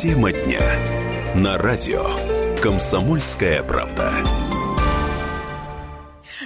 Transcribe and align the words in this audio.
Тема 0.00 0.32
дня. 0.32 0.62
На 1.34 1.58
радио 1.58 2.06
«Комсомольская 2.62 3.62
правда». 3.62 4.10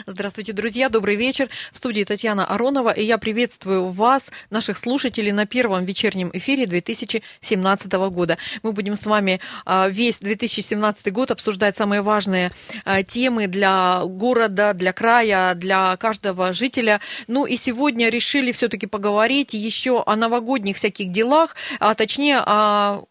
Здравствуйте, 0.06 0.53
друзья, 0.53 0.88
добрый 0.88 1.15
вечер. 1.15 1.49
В 1.72 1.77
студии 1.77 2.03
Татьяна 2.03 2.45
Аронова, 2.46 2.90
и 2.90 3.04
я 3.04 3.17
приветствую 3.17 3.87
вас, 3.87 4.32
наших 4.51 4.77
слушателей, 4.77 5.30
на 5.30 5.47
первом 5.47 5.85
вечернем 5.85 6.30
эфире 6.33 6.67
2017 6.67 7.93
года. 7.93 8.38
Мы 8.65 8.72
будем 8.72 8.97
с 8.97 9.06
вами 9.06 9.38
а, 9.65 9.89
весь 9.89 10.19
2017 10.19 11.12
год 11.12 11.30
обсуждать 11.30 11.76
самые 11.76 12.02
важные 12.02 12.51
а, 12.84 13.04
темы 13.04 13.47
для 13.47 14.02
города, 14.04 14.75
для 14.75 14.93
края, 14.93 15.54
для 15.54 15.97
каждого 15.97 16.52
жителя. 16.52 17.01
Ну 17.29 17.47
и 17.47 17.57
сегодня 17.57 18.09
решили 18.09 18.51
все-таки 18.51 18.89
поговорить 18.89 19.55
еще 19.55 20.02
о 20.05 20.16
новогодних 20.16 20.75
всяких 20.75 21.12
делах, 21.12 21.55
а 21.79 21.95
точнее 21.95 22.41
о 22.45 23.05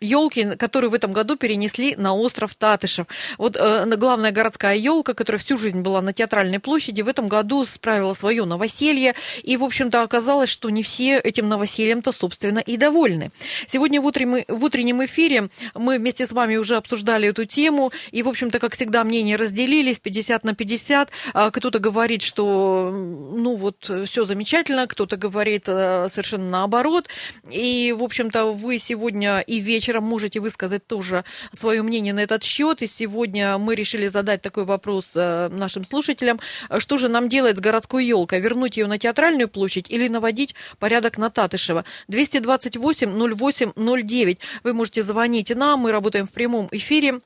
елки, 0.00 0.56
которые 0.56 0.90
в 0.90 0.94
этом 0.94 1.12
году 1.12 1.36
перенесли 1.36 1.96
на 1.96 2.14
остров 2.14 2.54
Татышев. 2.54 3.06
Вот 3.36 3.56
э, 3.56 3.86
главная 3.96 4.32
городская 4.32 4.76
елка, 4.76 5.14
которая 5.14 5.40
всю 5.40 5.56
жизнь 5.56 5.80
была 5.80 6.02
на 6.02 6.12
театральной 6.12 6.58
площади, 6.58 7.02
в 7.02 7.08
этом 7.08 7.28
году 7.28 7.64
справила 7.64 8.14
свое 8.14 8.44
новоселье. 8.44 9.14
И, 9.42 9.56
в 9.56 9.64
общем-то, 9.64 10.02
оказалось, 10.02 10.48
что 10.48 10.70
не 10.70 10.82
все 10.82 11.18
этим 11.18 11.48
новосельем-то, 11.48 12.12
собственно, 12.12 12.58
и 12.58 12.76
довольны. 12.76 13.30
Сегодня 13.66 14.00
в, 14.00 14.06
утреннем, 14.06 14.44
в 14.48 14.64
утреннем 14.64 15.04
эфире 15.04 15.48
мы 15.74 15.98
вместе 15.98 16.26
с 16.26 16.32
вами 16.32 16.56
уже 16.56 16.76
обсуждали 16.76 17.28
эту 17.28 17.44
тему. 17.44 17.92
И, 18.10 18.22
в 18.22 18.28
общем-то, 18.28 18.58
как 18.58 18.74
всегда, 18.74 19.04
мнения 19.04 19.36
разделились 19.36 19.98
50 19.98 20.44
на 20.44 20.54
50. 20.54 21.10
А 21.34 21.50
кто-то 21.50 21.78
говорит, 21.78 22.22
что, 22.22 22.90
ну 22.92 23.56
вот, 23.56 23.90
все 24.04 24.24
замечательно, 24.24 24.86
кто-то 24.86 25.16
говорит 25.16 25.64
э, 25.66 26.06
совершенно 26.08 26.48
наоборот. 26.48 27.08
И, 27.50 27.94
в 27.98 28.02
общем-то, 28.02 28.52
вы 28.52 28.78
сегодня 28.78 29.40
и 29.40 29.60
вечером 29.60 29.87
вечером 29.88 30.04
можете 30.04 30.40
высказать 30.40 30.86
тоже 30.86 31.24
свое 31.52 31.82
мнение 31.82 32.12
на 32.12 32.20
этот 32.20 32.44
счет. 32.44 32.82
И 32.82 32.86
сегодня 32.86 33.56
мы 33.56 33.74
решили 33.74 34.06
задать 34.08 34.42
такой 34.42 34.64
вопрос 34.64 35.12
э, 35.14 35.48
нашим 35.48 35.86
слушателям. 35.86 36.40
Что 36.78 36.98
же 36.98 37.08
нам 37.08 37.28
делать 37.28 37.56
с 37.56 37.60
городской 37.60 38.04
елкой? 38.04 38.40
Вернуть 38.40 38.76
ее 38.76 38.86
на 38.86 38.98
театральную 38.98 39.48
площадь 39.48 39.90
или 39.90 40.08
наводить 40.08 40.54
порядок 40.78 41.16
на 41.16 41.30
Татышева? 41.30 41.84
228 42.08 43.34
08 43.34 43.72
09. 43.76 44.38
Вы 44.62 44.74
можете 44.74 45.02
звонить 45.02 45.54
нам, 45.56 45.80
мы 45.80 45.92
работаем 45.92 46.26
в 46.26 46.32
прямом 46.32 46.68
эфире. 46.70 47.20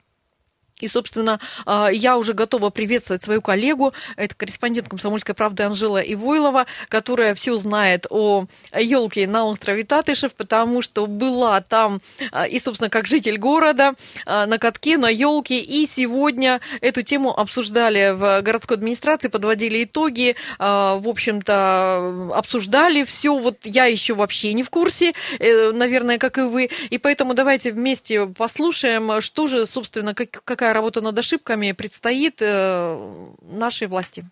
И, 0.82 0.88
собственно, 0.88 1.38
а, 1.64 1.88
я 1.92 2.18
уже 2.18 2.34
готова 2.34 2.70
приветствовать 2.70 3.22
свою 3.22 3.40
коллегу, 3.40 3.92
это 4.16 4.34
корреспондент 4.34 4.88
«Комсомольской 4.88 5.34
правды» 5.34 5.62
Анжела 5.62 5.98
Ивойлова, 5.98 6.66
которая 6.88 7.34
все 7.34 7.56
знает 7.56 8.06
о 8.10 8.46
елке 8.76 9.26
на 9.28 9.44
острове 9.46 9.84
Татышев, 9.84 10.34
потому 10.34 10.82
что 10.82 11.06
была 11.06 11.60
там 11.60 12.00
а, 12.32 12.48
и, 12.48 12.58
собственно, 12.58 12.90
как 12.90 13.06
житель 13.06 13.38
города 13.38 13.94
а, 14.26 14.46
на 14.46 14.58
катке, 14.58 14.98
на 14.98 15.08
елке. 15.08 15.60
И 15.60 15.86
сегодня 15.86 16.60
эту 16.80 17.02
тему 17.02 17.30
обсуждали 17.30 18.12
в 18.12 18.42
городской 18.42 18.76
администрации, 18.76 19.28
подводили 19.28 19.84
итоги, 19.84 20.34
в 20.58 21.08
общем-то, 21.08 22.32
обсуждали 22.34 23.04
все. 23.04 23.38
Вот 23.38 23.58
я 23.64 23.84
еще 23.84 24.14
вообще 24.14 24.52
не 24.52 24.62
в 24.62 24.70
курсе, 24.70 25.12
э, 25.38 25.70
наверное, 25.72 26.18
как 26.18 26.38
и 26.38 26.42
вы. 26.42 26.70
И 26.90 26.98
поэтому 26.98 27.34
давайте 27.34 27.72
вместе 27.72 28.26
послушаем, 28.26 29.20
что 29.20 29.46
же, 29.46 29.66
собственно, 29.66 30.14
как, 30.14 30.42
какая 30.72 30.80
работа 30.80 31.00
над 31.02 31.18
ошибками 31.18 31.72
предстоит 31.72 32.40
э, 32.40 33.28
нашей 33.42 33.88
власти. 33.88 34.24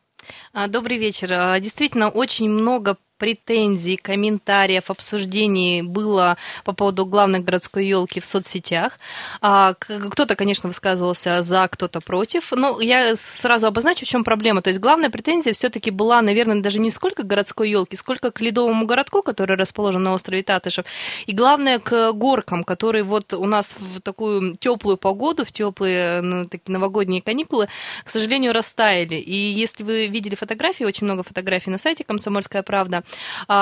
А, 0.55 0.69
добрый 0.69 0.97
вечер. 0.97 1.33
А, 1.33 1.61
действительно, 1.61 2.09
очень 2.09 2.49
много 2.49 2.97
претензий, 3.21 3.97
комментариев, 3.97 4.91
обсуждений 4.91 5.83
было 5.83 6.39
по 6.65 6.73
поводу 6.73 7.05
главной 7.05 7.41
городской 7.41 7.85
елки 7.87 8.19
в 8.19 8.25
соцсетях. 8.25 8.99
А, 9.43 9.75
кто-то, 9.75 10.35
конечно, 10.37 10.69
высказывался 10.69 11.43
за, 11.43 11.69
кто-то 11.69 12.01
против. 12.01 12.51
Но 12.53 12.81
я 12.81 13.15
сразу 13.17 13.67
обозначу, 13.67 14.07
в 14.07 14.09
чем 14.09 14.25
проблема. 14.25 14.63
То 14.63 14.69
есть 14.69 14.81
главная 14.81 15.11
претензия 15.11 15.53
все-таки 15.53 15.91
была, 15.91 16.23
наверное, 16.23 16.63
даже 16.63 16.81
не 16.81 16.91
сколько 16.91 17.23
городской 17.23 17.69
елке, 17.69 17.99
сколько 17.99 18.31
к 18.31 18.41
ледовому 18.41 18.87
городку, 18.87 19.23
который 19.23 19.57
расположен 19.57 20.03
на 20.03 20.15
острове 20.15 20.43
Татышев, 20.43 20.87
и 21.27 21.33
главное 21.33 21.79
к 21.79 22.13
горкам, 22.13 22.65
которые 22.65 23.05
вот 23.05 23.35
у 23.35 23.45
нас 23.45 23.77
в 23.79 24.01
такую 24.01 24.57
теплую 24.57 24.97
погоду, 24.97 25.45
в 25.45 25.53
теплые 25.53 26.23
ну, 26.23 26.47
такие 26.47 26.73
новогодние 26.73 27.21
каникулы, 27.21 27.69
к 28.03 28.09
сожалению, 28.09 28.55
растаяли. 28.55 29.17
И 29.17 29.37
если 29.37 29.85
вы 29.85 30.07
видели 30.07 30.35
фотографии, 30.35 30.85
очень 30.85 31.05
много 31.05 31.23
фотографий 31.23 31.71
на 31.71 31.77
сайте 31.77 32.03
«Комсомольская 32.05 32.63
правда», 32.63 33.05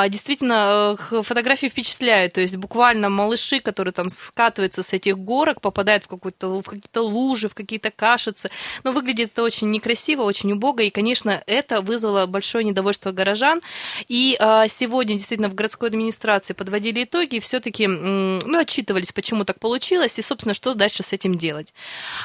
действительно, 0.08 0.96
э, 1.10 1.22
фотографии 1.22 1.68
впечатляют. 1.68 2.34
То 2.34 2.40
есть 2.40 2.56
буквально 2.56 3.08
малыши, 3.08 3.60
которые 3.60 3.92
там 3.92 4.10
скатываются 4.10 4.82
с 4.82 4.92
этих 4.92 5.18
горок, 5.18 5.60
попадают 5.60 6.04
в, 6.04 6.08
какую-то, 6.08 6.60
в 6.60 6.64
какие-то 6.64 7.02
лужи, 7.02 7.48
в 7.48 7.54
какие-то 7.54 7.90
кашицы. 7.90 8.50
Но 8.84 8.92
выглядит 8.92 9.30
это 9.32 9.42
очень 9.42 9.70
некрасиво, 9.70 10.22
очень 10.22 10.52
убого. 10.52 10.80
И, 10.80 10.90
конечно, 10.90 11.42
это 11.46 11.80
вызвало 11.80 12.26
большое 12.26 12.64
недовольство 12.64 13.12
горожан. 13.12 13.60
И 14.08 14.36
а, 14.40 14.68
сегодня 14.68 15.14
действительно 15.14 15.48
в 15.48 15.54
городской 15.54 15.88
администрации 15.88 16.54
подводили 16.54 17.04
итоги 17.04 17.38
все-таки 17.38 17.86
ну, 17.86 18.58
отчитывались, 18.58 19.12
почему 19.12 19.44
так 19.44 19.58
получилось 19.58 20.18
и, 20.18 20.22
собственно, 20.22 20.54
что 20.54 20.74
дальше 20.74 21.02
с 21.02 21.12
этим 21.12 21.34
делать. 21.34 21.74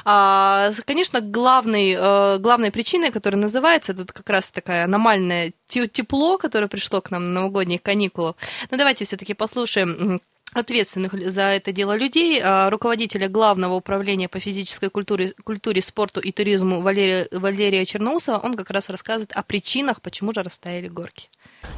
А, 0.05 0.71
конечно, 0.85 1.21
главной, 1.21 1.95
э, 1.97 2.37
главной 2.39 2.71
причиной, 2.71 3.11
которая 3.11 3.39
называется, 3.39 3.93
это 3.93 4.05
как 4.05 4.29
раз 4.29 4.51
такая 4.51 4.85
аномальная 4.85 5.53
тепло, 5.67 6.37
которое 6.37 6.67
пришло 6.67 7.01
к 7.01 7.11
нам 7.13 7.25
на 7.25 7.41
новогодних 7.41 7.81
каникулах. 7.81 8.35
Но 8.61 8.67
ну, 8.71 8.77
давайте 8.77 9.05
все-таки 9.05 9.33
послушаем 9.33 10.19
ответственных 10.53 11.13
за 11.29 11.43
это 11.43 11.71
дело 11.71 11.95
людей, 11.95 12.41
а, 12.43 12.69
руководителя 12.69 13.27
Главного 13.29 13.75
управления 13.75 14.27
по 14.27 14.39
физической 14.39 14.89
культуре, 14.89 15.33
культуре 15.43 15.81
спорту 15.81 16.19
и 16.19 16.31
туризму 16.31 16.81
Валерия, 16.81 17.27
Валерия 17.31 17.85
Черноусова, 17.85 18.39
он 18.39 18.55
как 18.55 18.69
раз 18.69 18.89
рассказывает 18.89 19.31
о 19.33 19.43
причинах, 19.43 20.01
почему 20.01 20.33
же 20.33 20.43
растаяли 20.43 20.87
горки. 20.87 21.29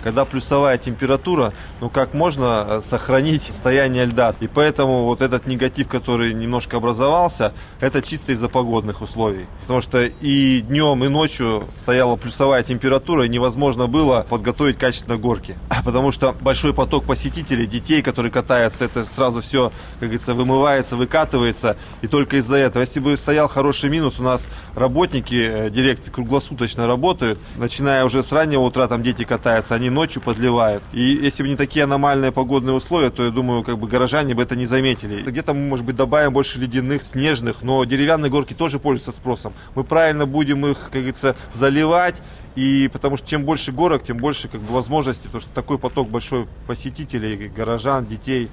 Когда 0.03 0.25
плюсовая 0.25 0.77
температура, 0.77 1.53
ну 1.81 1.89
как 1.89 2.13
можно 2.13 2.65
э, 2.67 2.81
сохранить 2.83 3.43
состояние 3.43 4.05
льда? 4.05 4.35
И 4.39 4.47
поэтому 4.47 5.05
вот 5.05 5.21
этот 5.21 5.47
негатив, 5.47 5.87
который 5.87 6.33
немножко 6.33 6.77
образовался, 6.77 7.53
это 7.79 8.01
чисто 8.01 8.31
из-за 8.31 8.49
погодных 8.49 9.01
условий. 9.01 9.47
Потому 9.61 9.81
что 9.81 10.03
и 10.03 10.61
днем, 10.61 11.03
и 11.03 11.07
ночью 11.07 11.67
стояла 11.77 12.15
плюсовая 12.17 12.61
температура, 12.63 13.25
и 13.25 13.29
невозможно 13.29 13.87
было 13.87 14.25
подготовить 14.29 14.77
качественно 14.77 15.17
горки. 15.17 15.55
Потому 15.85 16.11
что 16.11 16.33
большой 16.33 16.73
поток 16.73 17.05
посетителей, 17.05 17.65
детей, 17.65 18.01
которые 18.01 18.31
катаются, 18.69 18.85
это 18.85 19.05
сразу 19.05 19.41
все, 19.41 19.71
как 19.99 20.09
говорится, 20.09 20.33
вымывается, 20.33 20.95
выкатывается. 20.95 21.77
И 22.01 22.07
только 22.07 22.37
из-за 22.37 22.57
этого. 22.57 22.81
Если 22.81 22.99
бы 22.99 23.17
стоял 23.17 23.47
хороший 23.47 23.89
минус, 23.89 24.19
у 24.19 24.23
нас 24.23 24.47
работники 24.75 25.35
э, 25.35 25.69
дирекции 25.69 26.11
круглосуточно 26.11 26.87
работают, 26.87 27.39
начиная 27.57 28.05
уже 28.05 28.23
с 28.23 28.31
раннего 28.31 28.61
утра, 28.61 28.87
там 28.87 29.03
дети 29.03 29.23
катаются, 29.23 29.75
они 29.75 29.89
ночью 29.89 30.21
подливают. 30.21 30.83
И 30.93 31.01
если 31.01 31.43
бы 31.43 31.49
не 31.49 31.55
такие 31.55 31.83
аномальные 31.83 32.31
погодные 32.31 32.75
условия, 32.75 33.09
то 33.09 33.23
я 33.23 33.31
думаю, 33.31 33.63
как 33.63 33.77
бы 33.77 33.87
горожане 33.87 34.33
бы 34.33 34.43
это 34.43 34.55
не 34.55 34.65
заметили. 34.65 35.21
Где-то 35.21 35.53
мы, 35.53 35.67
может 35.67 35.85
быть, 35.85 35.95
добавим 35.95 36.33
больше 36.33 36.59
ледяных, 36.59 37.03
снежных, 37.03 37.61
но 37.61 37.83
деревянные 37.85 38.29
горки 38.29 38.53
тоже 38.53 38.79
пользуются 38.79 39.11
спросом. 39.11 39.53
Мы 39.75 39.83
правильно 39.83 40.25
будем 40.25 40.65
их, 40.65 40.85
как 40.85 40.93
говорится, 40.93 41.35
заливать, 41.53 42.21
и 42.55 42.89
потому 42.91 43.17
что 43.17 43.27
чем 43.27 43.43
больше 43.43 43.71
горок, 43.71 44.03
тем 44.03 44.17
больше 44.17 44.47
как 44.47 44.61
бы, 44.61 44.73
возможностей, 44.73 45.27
потому 45.27 45.41
что 45.41 45.49
такой 45.51 45.77
поток 45.77 46.09
большой 46.09 46.47
посетителей, 46.67 47.49
горожан, 47.49 48.05
детей. 48.05 48.49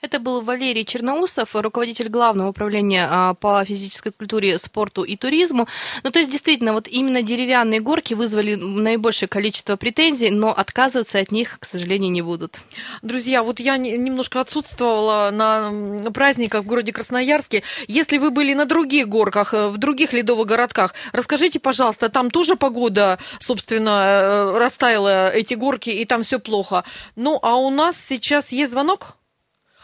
Это 0.00 0.18
был 0.18 0.40
Валерий 0.40 0.84
Черноусов, 0.84 1.54
руководитель 1.54 2.08
Главного 2.08 2.48
управления 2.48 3.06
а, 3.10 3.34
по 3.34 3.64
физической 3.64 4.12
культуре, 4.12 4.58
спорту 4.58 5.02
и 5.02 5.16
туризму. 5.16 5.68
Ну, 6.02 6.10
то 6.10 6.18
есть, 6.18 6.30
действительно, 6.30 6.72
вот 6.72 6.88
именно 6.88 7.22
деревянные 7.22 7.80
горки 7.80 8.14
вызвали 8.14 8.54
наибольшее 8.54 9.28
количество 9.28 9.76
претензий, 9.76 10.30
но 10.30 10.52
отказываться 10.52 11.18
от 11.18 11.32
них, 11.32 11.58
к 11.58 11.64
сожалению, 11.64 12.10
не 12.10 12.22
будут. 12.22 12.60
Друзья, 13.02 13.42
вот 13.42 13.60
я 13.60 13.76
немножко 13.76 14.40
отсутствовала 14.40 15.30
на 15.30 16.10
праздниках 16.12 16.64
в 16.64 16.66
городе 16.66 16.92
Красноярске. 16.92 17.62
Если 17.88 18.18
вы 18.18 18.30
были 18.30 18.54
на 18.54 18.64
других 18.64 19.08
горках, 19.08 19.54
э, 19.54 19.68
в 19.68 19.78
других 19.78 20.12
ледовых 20.12 20.46
городках, 20.46 20.94
расскажите, 21.12 21.60
пожалуйста, 21.60 22.08
там 22.08 22.30
тоже 22.30 22.56
погода, 22.56 23.18
собственно, 23.38 23.90
э, 23.90 24.58
растаяла 24.58 25.28
эти 25.28 25.54
горки, 25.54 25.90
и 25.90 26.04
там 26.04 26.22
все 26.22 26.38
плохо. 26.38 26.84
Ну, 27.16 27.38
а 27.42 27.56
у 27.56 27.70
нас 27.70 27.96
сейчас 27.96 28.52
есть 28.52 28.72
звонок? 28.72 29.16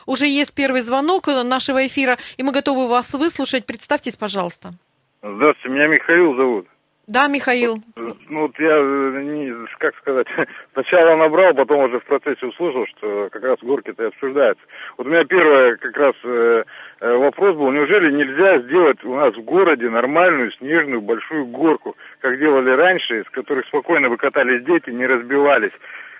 Уже 0.06 0.26
есть 0.26 0.54
первый 0.54 0.80
звонок 0.80 1.26
нашего 1.26 1.86
эфира, 1.86 2.16
и 2.36 2.42
мы 2.42 2.52
готовы 2.52 2.88
вас 2.88 3.12
выслушать. 3.14 3.66
Представьтесь, 3.66 4.16
пожалуйста. 4.16 4.70
Здравствуйте, 5.22 5.74
меня 5.74 5.88
Михаил 5.88 6.36
зовут. 6.36 6.66
Да, 7.06 7.28
Михаил. 7.28 7.76
Ну, 7.94 8.40
вот 8.40 8.58
я, 8.58 8.82
не, 9.22 9.54
как 9.78 9.96
сказать, 9.98 10.26
сначала 10.72 11.14
набрал, 11.14 11.54
потом 11.54 11.84
уже 11.84 12.00
в 12.00 12.04
процессе 12.04 12.46
услышал, 12.46 12.84
что 12.96 13.28
как 13.30 13.44
раз 13.44 13.58
горки-то 13.62 14.08
обсуждаются. 14.08 14.64
Вот 14.98 15.06
у 15.06 15.10
меня 15.10 15.24
первый 15.24 15.76
как 15.76 15.96
раз 15.96 16.14
э, 16.24 16.64
э, 17.00 17.16
вопрос 17.16 17.56
был, 17.56 17.70
неужели 17.70 18.10
нельзя 18.10 18.58
сделать 18.62 19.04
у 19.04 19.14
нас 19.14 19.34
в 19.36 19.42
городе 19.42 19.88
нормальную 19.88 20.50
снежную 20.52 21.00
большую 21.00 21.46
горку, 21.46 21.96
как 22.20 22.40
делали 22.40 22.70
раньше, 22.70 23.20
из 23.20 23.30
которых 23.30 23.66
спокойно 23.66 24.08
выкатались 24.08 24.64
дети, 24.64 24.90
не 24.90 25.06
разбивались? 25.06 25.72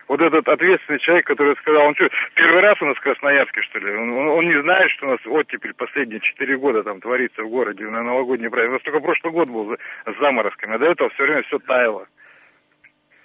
Вот 0.09 0.21
этот 0.21 0.47
ответственный 0.49 1.01
человек, 1.01 1.27
который 1.27 1.57
сказал, 1.57 1.87
он 1.87 1.95
что, 1.95 2.09
первый 2.35 2.61
раз 2.61 2.81
у 2.81 2.87
нас 2.87 2.97
в 2.97 3.01
Красноярске, 3.01 3.63
что 3.63 3.79
ли? 3.79 3.95
Он, 3.95 4.11
он, 4.11 4.47
не 4.47 4.61
знает, 4.63 4.91
что 4.93 5.07
у 5.07 5.11
нас 5.11 5.21
оттепель 5.27 5.75
последние 5.75 6.21
четыре 6.21 6.57
года 6.57 6.83
там 6.85 7.01
творится 7.01 7.43
в 7.43 7.49
городе 7.49 7.85
на 7.85 8.03
новогодние 8.03 8.51
праздники. 8.51 8.71
У 8.71 8.75
нас 8.75 8.83
только 8.83 9.01
прошлый 9.01 9.33
год 9.33 9.51
был 9.51 9.77
с 10.07 10.21
заморозками, 10.21 10.75
а 10.75 10.79
до 10.79 10.87
этого 10.87 11.11
все 11.11 11.25
время 11.25 11.43
все 11.43 11.59
таяло. 11.59 12.07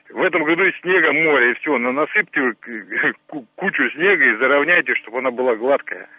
В 0.09 0.21
этом 0.23 0.43
году 0.43 0.63
и 0.65 0.73
снега 0.81 1.13
море, 1.13 1.51
и 1.51 1.53
все. 1.55 1.77
Но 1.77 1.91
насыпьте 1.91 2.53
кучу 3.55 3.89
снега 3.91 4.25
и 4.25 4.37
заровняйте, 4.37 4.95
чтобы 4.95 5.19
она 5.19 5.31
была 5.31 5.55
гладкая. 5.55 6.09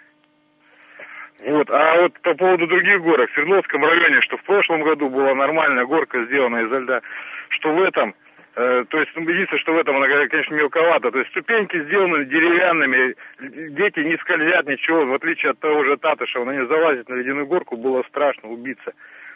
Вот. 1.44 1.68
А 1.70 2.02
вот 2.02 2.18
по 2.20 2.34
поводу 2.34 2.66
других 2.68 3.02
горок, 3.02 3.30
в 3.30 3.34
Свердловском 3.34 3.84
районе, 3.84 4.20
что 4.22 4.36
в 4.36 4.42
прошлом 4.44 4.82
году 4.82 5.08
была 5.08 5.34
нормальная 5.34 5.84
горка 5.84 6.24
сделана 6.24 6.58
изо 6.58 6.78
льда, 6.78 7.00
что 7.48 7.72
в 7.74 7.82
этом 7.82 8.14
то 8.54 8.98
есть, 8.98 9.10
ну, 9.14 9.22
единственное, 9.22 9.60
что 9.60 9.72
в 9.72 9.78
этом 9.78 9.96
она, 9.96 10.06
конечно, 10.28 10.54
мелковато. 10.54 11.10
То 11.10 11.18
есть 11.18 11.30
ступеньки 11.30 11.82
сделаны 11.84 12.26
деревянными, 12.26 13.14
дети 13.40 14.00
не 14.00 14.16
скользят, 14.18 14.66
ничего. 14.66 15.06
В 15.06 15.14
отличие 15.14 15.52
от 15.52 15.58
того 15.58 15.84
же 15.84 15.96
Татышева, 15.96 16.44
на 16.44 16.50
не 16.52 16.66
залазить 16.66 17.08
на 17.08 17.14
ледяную 17.14 17.46
горку 17.46 17.76
было 17.76 18.02
страшно 18.08 18.50
убиться. 18.50 18.92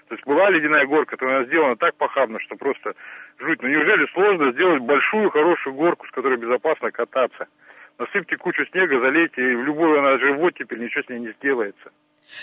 То 0.09 0.15
есть 0.15 0.27
была 0.27 0.51
ледяная 0.51 0.87
горка, 0.87 1.17
то 1.17 1.27
она 1.27 1.45
сделана 1.45 1.77
так 1.77 1.97
похабно, 1.97 2.39
что 2.41 2.57
просто 2.57 2.95
жуть. 3.39 3.63
Ну 3.63 3.69
неужели 3.69 4.07
сложно 4.13 4.53
сделать 4.53 4.83
большую, 4.83 5.31
хорошую 5.31 5.75
горку, 5.75 6.07
с 6.07 6.11
которой 6.11 6.37
безопасно 6.37 6.91
кататься? 6.91 7.49
Насыпьте 7.99 8.37
кучу 8.37 8.67
снега, 8.67 9.01
залейте, 9.01 9.53
и 9.53 9.57
в 9.57 9.65
любой 9.65 9.99
она 9.99 10.19
же 10.19 10.35
вот 10.35 10.55
теперь 10.55 10.79
ничего 10.79 11.03
с 11.03 11.09
ней 11.09 11.21
не 11.21 11.33
сделается. 11.33 11.91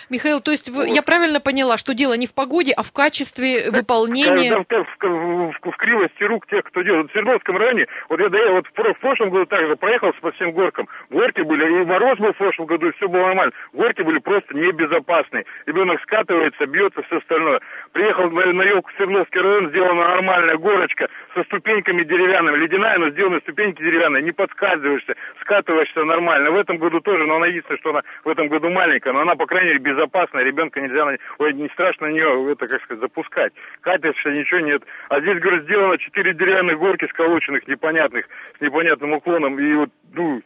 Михаил, 0.09 0.41
то 0.41 0.51
есть 0.51 0.69
вы, 0.69 0.85
вот. 0.85 0.95
я 0.95 1.01
правильно 1.01 1.39
поняла, 1.39 1.77
что 1.77 1.94
дело 1.94 2.15
не 2.15 2.27
в 2.27 2.33
погоде, 2.33 2.74
а 2.75 2.83
в 2.83 2.91
качестве 2.91 3.69
выполнения... 3.71 4.51
Да, 4.69 4.83
в, 4.83 4.97
в, 5.00 5.51
в, 5.62 5.71
в 5.71 5.77
кривости 5.77 6.24
рук 6.24 6.47
тех, 6.47 6.63
кто 6.65 6.81
делает. 6.81 7.09
В 7.09 7.12
Свердловском 7.12 7.57
районе, 7.57 7.88
вот 8.09 8.19
я, 8.19 8.27
я 8.27 8.51
вот 8.51 8.65
в, 8.68 8.71
в 8.71 9.00
прошлом 9.00 9.30
году 9.30 9.45
также 9.45 9.75
проехался 9.75 10.19
по 10.21 10.31
всем 10.31 10.51
горкам. 10.51 10.88
Горки 11.09 11.41
были, 11.41 11.81
и 11.81 11.85
мороз 11.85 12.18
был 12.19 12.33
в 12.33 12.38
прошлом 12.38 12.65
году, 12.68 12.88
и 12.88 12.91
все 12.94 13.07
было 13.07 13.27
нормально. 13.27 13.53
Горки 13.74 14.01
были 14.01 14.19
просто 14.19 14.56
небезопасные. 14.56 15.45
Ребенок 15.65 16.01
скатывается, 16.01 16.65
бьется, 16.65 17.01
все 17.03 17.18
остальное. 17.18 17.59
Приехал 17.91 18.29
на, 18.29 18.53
на 18.53 18.63
елку 18.63 18.89
в 18.91 18.95
Свердловский 18.95 19.41
район, 19.41 19.69
сделана 19.69 20.07
нормальная 20.07 20.57
горочка 20.57 21.07
со 21.33 21.44
ступеньками 21.44 22.03
деревянными. 22.03 22.57
Ледяная, 22.57 22.97
но 22.97 23.09
сделаны 23.09 23.39
ступеньки 23.41 23.81
деревянные. 23.81 24.24
Не 24.24 24.31
подскальзываешься, 24.31 25.15
скатываешься 25.41 26.03
нормально. 26.03 26.51
В 26.51 26.57
этом 26.57 26.77
году 26.77 27.00
тоже, 27.01 27.25
но 27.25 27.36
она 27.36 27.47
единственное, 27.47 27.79
что 27.79 27.89
она 27.91 28.01
в 28.24 28.29
этом 28.29 28.47
году 28.47 28.69
маленькая, 28.69 29.13
но 29.13 29.21
она, 29.21 29.36
по 29.36 29.45
крайней 29.45 29.69
мере, 29.69 29.72
безопасно, 29.77 30.39
ребенка 30.39 30.81
нельзя, 30.81 31.17
ой, 31.39 31.53
не 31.53 31.67
страшно 31.69 32.07
на 32.07 32.11
нее, 32.11 32.51
это, 32.51 32.67
как 32.67 32.81
сказать, 32.83 33.01
запускать. 33.01 33.53
Катишься, 33.81 34.31
ничего 34.31 34.59
нет. 34.59 34.83
А 35.09 35.19
здесь, 35.19 35.39
говорю, 35.39 35.61
сделано 35.61 35.97
четыре 35.97 36.33
деревянных 36.33 36.77
горки 36.79 37.07
сколоченных, 37.09 37.67
непонятных, 37.67 38.25
с 38.57 38.61
непонятным 38.61 39.13
уклоном, 39.13 39.59
и 39.59 39.73
вот, 39.73 39.89
ну, 40.13 40.41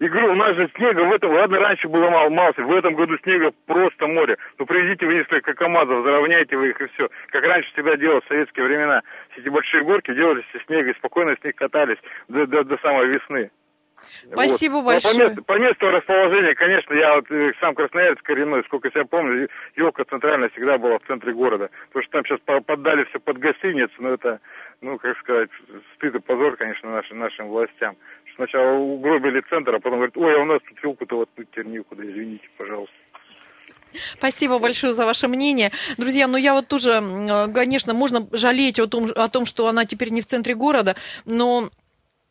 и 0.00 0.08
говорю, 0.08 0.32
у 0.32 0.34
нас 0.34 0.56
же 0.56 0.70
снега 0.76 1.00
в 1.02 1.12
этом, 1.12 1.30
ладно, 1.30 1.58
раньше 1.58 1.86
было 1.86 2.08
мало, 2.08 2.30
мало, 2.30 2.52
в 2.56 2.72
этом 2.72 2.94
году 2.94 3.18
снега 3.18 3.52
просто 3.66 4.06
море. 4.06 4.38
Ну, 4.58 4.64
привезите 4.64 5.04
вы 5.04 5.14
несколько 5.14 5.52
КАМАЗов, 5.52 6.04
заровняйте 6.04 6.56
вы 6.56 6.70
их 6.70 6.80
и 6.80 6.86
все. 6.86 7.10
Как 7.28 7.44
раньше 7.44 7.70
всегда 7.72 7.98
делал 7.98 8.22
в 8.22 8.28
советские 8.28 8.64
времена. 8.64 9.02
Все 9.32 9.42
эти 9.42 9.50
большие 9.50 9.84
горки 9.84 10.14
делались 10.14 10.46
из 10.54 10.64
снега 10.64 10.90
и 10.90 10.96
спокойно 10.96 11.36
с 11.38 11.44
них 11.44 11.54
катались 11.54 11.98
до, 12.28 12.46
до, 12.46 12.64
до 12.64 12.78
самой 12.78 13.08
весны. 13.08 13.50
Спасибо 14.32 14.74
вот. 14.74 14.86
большое. 14.86 15.14
по, 15.14 15.20
месту, 15.22 15.44
по 15.44 15.58
месту 15.58 15.90
расположения, 15.90 16.54
конечно, 16.54 16.94
я 16.94 17.14
вот 17.16 17.30
э, 17.30 17.52
сам 17.60 17.74
красноярец 17.74 18.18
коренной, 18.22 18.64
сколько 18.64 18.90
себя 18.90 19.04
помню, 19.04 19.48
елка 19.76 20.04
центральная 20.04 20.48
всегда 20.50 20.78
была 20.78 20.98
в 20.98 21.06
центре 21.06 21.32
города. 21.32 21.70
Потому 21.88 22.02
что 22.02 22.12
там 22.12 22.24
сейчас 22.24 22.64
поддали 22.64 23.04
все 23.04 23.18
под 23.18 23.38
гостиницу, 23.38 23.94
но 23.98 24.10
это, 24.10 24.40
ну, 24.80 24.98
как 24.98 25.18
сказать, 25.18 25.50
стыд 25.94 26.14
и 26.14 26.18
позор, 26.20 26.56
конечно, 26.56 26.90
нашим, 26.90 27.18
нашим 27.18 27.48
властям. 27.48 27.96
Сначала 28.36 28.72
угробили 28.72 29.42
центр, 29.48 29.74
а 29.74 29.80
потом 29.80 29.98
говорят, 29.98 30.16
ой, 30.16 30.34
а 30.34 30.42
у 30.42 30.44
нас 30.44 30.60
тут 30.68 30.78
елку-то 30.82 31.16
вот 31.16 31.28
тут 31.34 31.50
теперь 31.50 31.66
некуда, 31.66 32.02
извините, 32.04 32.48
пожалуйста. 32.58 32.94
Спасибо 33.92 34.58
большое 34.58 34.92
за 34.92 35.04
ваше 35.04 35.28
мнение. 35.28 35.72
Друзья, 35.96 36.28
ну 36.28 36.36
я 36.36 36.54
вот 36.54 36.68
тоже, 36.68 37.02
конечно, 37.52 37.94
можно 37.94 38.26
жалеть 38.32 38.78
о 38.78 38.86
том, 38.86 39.06
о 39.16 39.28
том, 39.28 39.44
что 39.44 39.66
она 39.66 39.84
теперь 39.84 40.10
не 40.10 40.20
в 40.20 40.26
центре 40.26 40.54
города, 40.54 40.94
но 41.24 41.70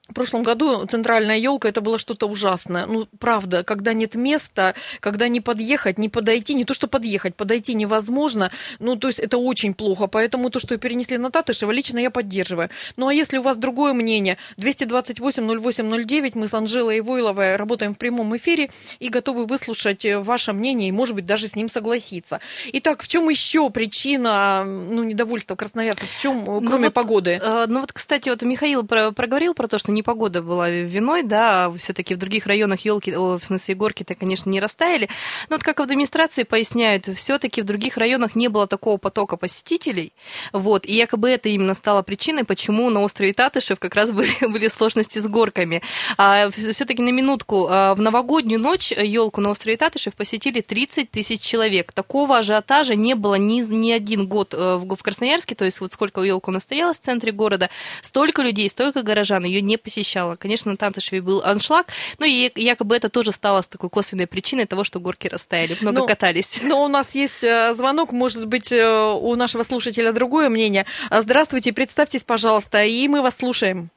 в 0.10 0.14
прошлом 0.14 0.44
году 0.44 0.86
центральная 0.86 1.38
елка 1.38 1.70
это 1.70 1.82
было 1.82 2.00
что-то 2.00 2.28
ужасное. 2.28 2.86
Ну, 2.86 3.08
правда, 3.20 3.64
когда 3.64 3.94
нет 3.94 4.16
места, 4.16 4.74
когда 5.00 5.28
не 5.28 5.40
подъехать, 5.40 5.98
не 5.98 6.10
подойти, 6.10 6.56
не 6.56 6.66
то 6.66 6.74
что 6.74 6.88
подъехать, 6.88 7.36
подойти 7.36 7.76
невозможно. 7.76 8.52
Ну, 8.80 8.96
то 8.96 9.08
есть 9.08 9.20
это 9.20 9.38
очень 9.38 9.74
плохо. 9.74 10.08
Поэтому 10.08 10.50
то, 10.50 10.60
что 10.60 10.78
перенесли 10.78 11.18
на 11.18 11.30
Татышева, 11.30 11.72
лично 11.72 12.00
я 12.00 12.10
поддерживаю. 12.10 12.70
Ну, 12.98 13.08
а 13.08 13.14
если 13.14 13.38
у 13.38 13.44
вас 13.44 13.58
другое 13.58 13.94
мнение, 13.94 14.38
228-08-09, 14.58 16.32
мы 16.34 16.48
с 16.48 16.54
Анжелой 16.54 17.02
Войловой 17.02 17.56
работаем 17.56 17.94
в 17.94 17.98
прямом 17.98 18.36
эфире 18.38 18.72
и 19.00 19.10
готовы 19.10 19.46
выслушать 19.46 20.06
ваше 20.06 20.54
мнение 20.54 20.90
и, 20.90 20.92
может 20.92 21.16
быть, 21.16 21.26
даже 21.26 21.48
с 21.48 21.56
ним 21.56 21.70
согласиться. 21.70 22.40
Итак, 22.74 23.04
в 23.04 23.08
чем 23.08 23.30
еще 23.30 23.70
причина 23.70 24.64
ну, 24.66 25.04
недовольства 25.04 25.56
красноярцев? 25.56 26.10
В 26.10 26.20
чем, 26.20 26.46
ну 26.46 26.62
кроме 26.62 26.86
вот, 26.86 26.94
погоды? 26.94 27.40
Э, 27.42 27.66
ну 27.68 27.82
вот, 27.82 27.94
кстати, 27.94 28.30
вот 28.30 28.42
Михаил 28.42 28.84
проговорил 28.84 29.54
про 29.54 29.68
то, 29.68 29.78
что 29.78 29.92
непогода 30.00 30.42
была 30.42 30.70
виной, 30.70 31.24
да, 31.24 31.72
все-таки 31.78 32.16
в 32.16 32.18
других 32.18 32.46
районах 32.46 32.82
елки, 32.82 33.12
в 33.12 33.40
смысле 33.40 33.76
горки-то, 33.76 34.16
конечно, 34.16 34.50
не 34.50 34.60
растаяли. 34.60 35.10
Но 35.50 35.56
вот 35.56 35.64
как 35.64 35.80
в 35.80 35.84
администрации 35.84 36.44
поясняют, 36.44 37.06
все-таки 37.06 37.62
в 37.62 37.66
других 37.66 37.98
районах 37.98 38.36
не 38.36 38.48
было 38.48 38.68
такого 38.68 38.98
потока 38.98 39.38
посетителей, 39.38 40.14
вот, 40.54 40.86
и 40.86 40.96
якобы 40.96 41.30
это 41.30 41.50
именно 41.50 41.74
стало 41.74 42.02
причиной, 42.02 42.44
почему 42.44 42.90
на 42.90 43.02
острове 43.02 43.34
Татышев 43.34 43.80
как 43.80 43.96
раз 43.96 44.12
были, 44.20 44.34
были 44.48 44.68
сложности 44.68 45.20
с 45.20 45.28
горками. 45.28 45.82
А 46.18 46.50
все-таки 46.52 47.02
на 47.02 47.10
минутку, 47.10 47.68
а, 47.70 47.96
в 47.96 48.02
новогоднюю 48.02 48.60
ночь 48.60 48.92
елку 48.92 49.42
на 49.42 49.50
острове 49.50 49.78
Татышев 49.78 50.16
посетили 50.16 50.62
30 50.62 51.12
тысяч 51.12 51.42
человек. 51.42 51.94
Такого 51.94 52.38
ажиотажа 52.38 52.96
не 52.96 53.16
было 53.16 53.36
ни, 53.36 53.62
ни 53.62 53.92
один 53.92 54.28
год 54.28 54.54
э, 54.54 54.76
в, 54.76 55.04
Красноярске, 55.04 55.56
то 55.56 55.66
есть 55.66 55.80
вот 55.82 55.94
сколько 55.94 56.22
елка 56.22 56.52
настоялась 56.52 57.00
в 57.00 57.04
центре 57.04 57.32
города, 57.32 57.70
столько 58.02 58.42
людей, 58.42 58.70
столько 58.70 59.02
горожан 59.02 59.44
ее 59.44 59.62
не 59.62 59.78
посещала. 59.90 60.36
Конечно, 60.36 60.72
на 60.72 60.78
Тантышеве 60.78 61.22
был 61.22 61.42
аншлаг, 61.44 61.88
но 62.20 62.26
и 62.26 62.52
якобы 62.56 62.96
это 62.96 63.10
тоже 63.10 63.32
стало 63.32 63.62
такой 63.64 63.90
косвенной 63.90 64.28
причиной 64.28 64.66
того, 64.66 64.84
что 64.84 65.00
горки 65.00 65.28
растаяли, 65.28 65.76
много 65.82 66.02
но, 66.02 66.08
катались. 66.08 66.62
Но 66.62 66.84
у 66.84 66.88
нас 66.88 67.16
есть 67.16 67.44
э, 67.44 67.74
звонок, 67.74 68.12
может 68.12 68.48
быть, 68.48 68.72
э, 68.72 69.14
у 69.22 69.36
нашего 69.36 69.64
слушателя 69.64 70.12
другое 70.12 70.50
мнение. 70.50 70.86
Здравствуйте, 71.10 71.74
представьтесь, 71.74 72.24
пожалуйста, 72.24 72.84
и 72.84 73.08
мы 73.08 73.22
вас 73.22 73.38
слушаем. 73.38 73.90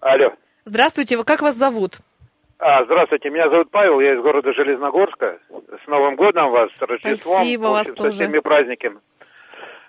Алло. 0.00 0.32
Здравствуйте, 0.64 1.22
как 1.24 1.42
вас 1.42 1.56
зовут? 1.56 1.98
А, 2.58 2.84
здравствуйте, 2.84 3.28
меня 3.30 3.50
зовут 3.50 3.70
Павел, 3.70 4.00
я 4.00 4.14
из 4.14 4.22
города 4.22 4.52
Железногорска. 4.52 5.38
С 5.84 5.86
Новым 5.88 6.16
годом 6.16 6.50
вас, 6.50 6.70
с 6.70 6.80
Рождеством, 6.80 7.36
Спасибо 7.36 7.78
общем, 7.78 7.94
вас 7.94 7.98
со 7.98 8.10
всеми 8.10 8.38
праздниками. 8.38 8.96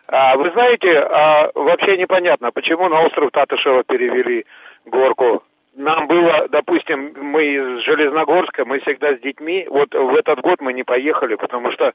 А, 0.08 0.38
вы 0.38 0.50
знаете, 0.52 0.90
а, 1.00 1.52
вообще 1.54 1.98
непонятно, 1.98 2.52
почему 2.52 2.88
на 2.88 3.02
остров 3.02 3.30
Татышева 3.32 3.84
перевели 3.84 4.46
горку. 4.90 5.44
Нам 5.76 6.08
было, 6.08 6.48
допустим, 6.50 7.14
мы 7.22 7.46
из 7.46 7.84
Железногорска, 7.84 8.66
мы 8.66 8.80
всегда 8.80 9.16
с 9.16 9.20
детьми, 9.20 9.68
вот 9.70 9.94
в 9.94 10.16
этот 10.16 10.42
год 10.42 10.60
мы 10.60 10.74
не 10.74 10.84
поехали, 10.84 11.36
потому 11.36 11.72
что 11.72 11.94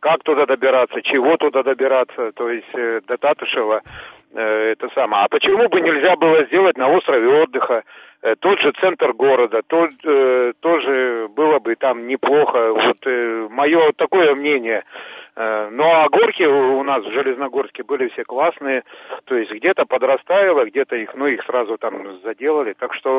как 0.00 0.22
туда 0.22 0.46
добираться, 0.46 1.02
чего 1.02 1.36
туда 1.36 1.62
добираться, 1.62 2.32
то 2.32 2.48
есть 2.50 2.74
э, 2.74 3.00
до 3.06 3.18
Татышева, 3.18 3.82
э, 4.32 4.72
это 4.72 4.88
самое. 4.94 5.24
А 5.24 5.28
почему 5.28 5.68
бы 5.68 5.80
нельзя 5.82 6.16
было 6.16 6.44
сделать 6.46 6.78
на 6.78 6.88
острове 6.88 7.28
отдыха, 7.42 7.82
э, 8.22 8.34
тот 8.40 8.58
же 8.60 8.72
центр 8.80 9.12
города, 9.12 9.60
тот, 9.66 9.90
э, 10.04 10.52
тоже 10.60 11.28
было 11.36 11.58
бы 11.58 11.76
там 11.76 12.06
неплохо, 12.06 12.72
вот 12.72 13.06
э, 13.06 13.48
мое 13.50 13.92
такое 13.92 14.34
мнение. 14.34 14.84
Э, 15.36 15.68
ну 15.70 15.84
а 15.84 16.08
горки 16.08 16.42
у 16.42 16.82
нас 16.82 17.04
в 17.04 17.12
Железногорске 17.12 17.82
были 17.82 18.08
все 18.08 18.24
классные, 18.24 18.82
то 19.24 19.36
есть 19.36 19.52
где-то 19.52 19.84
подрастаяло, 19.86 20.64
где-то 20.64 20.96
их, 20.96 21.14
ну 21.14 21.26
их 21.26 21.44
сразу 21.44 21.78
там 21.78 22.20
заделали, 22.22 22.74
так 22.74 22.94
что 22.94 23.10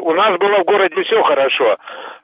у 0.00 0.12
нас 0.14 0.38
было 0.38 0.58
в 0.58 0.64
городе 0.64 1.02
все 1.02 1.22
хорошо, 1.22 1.76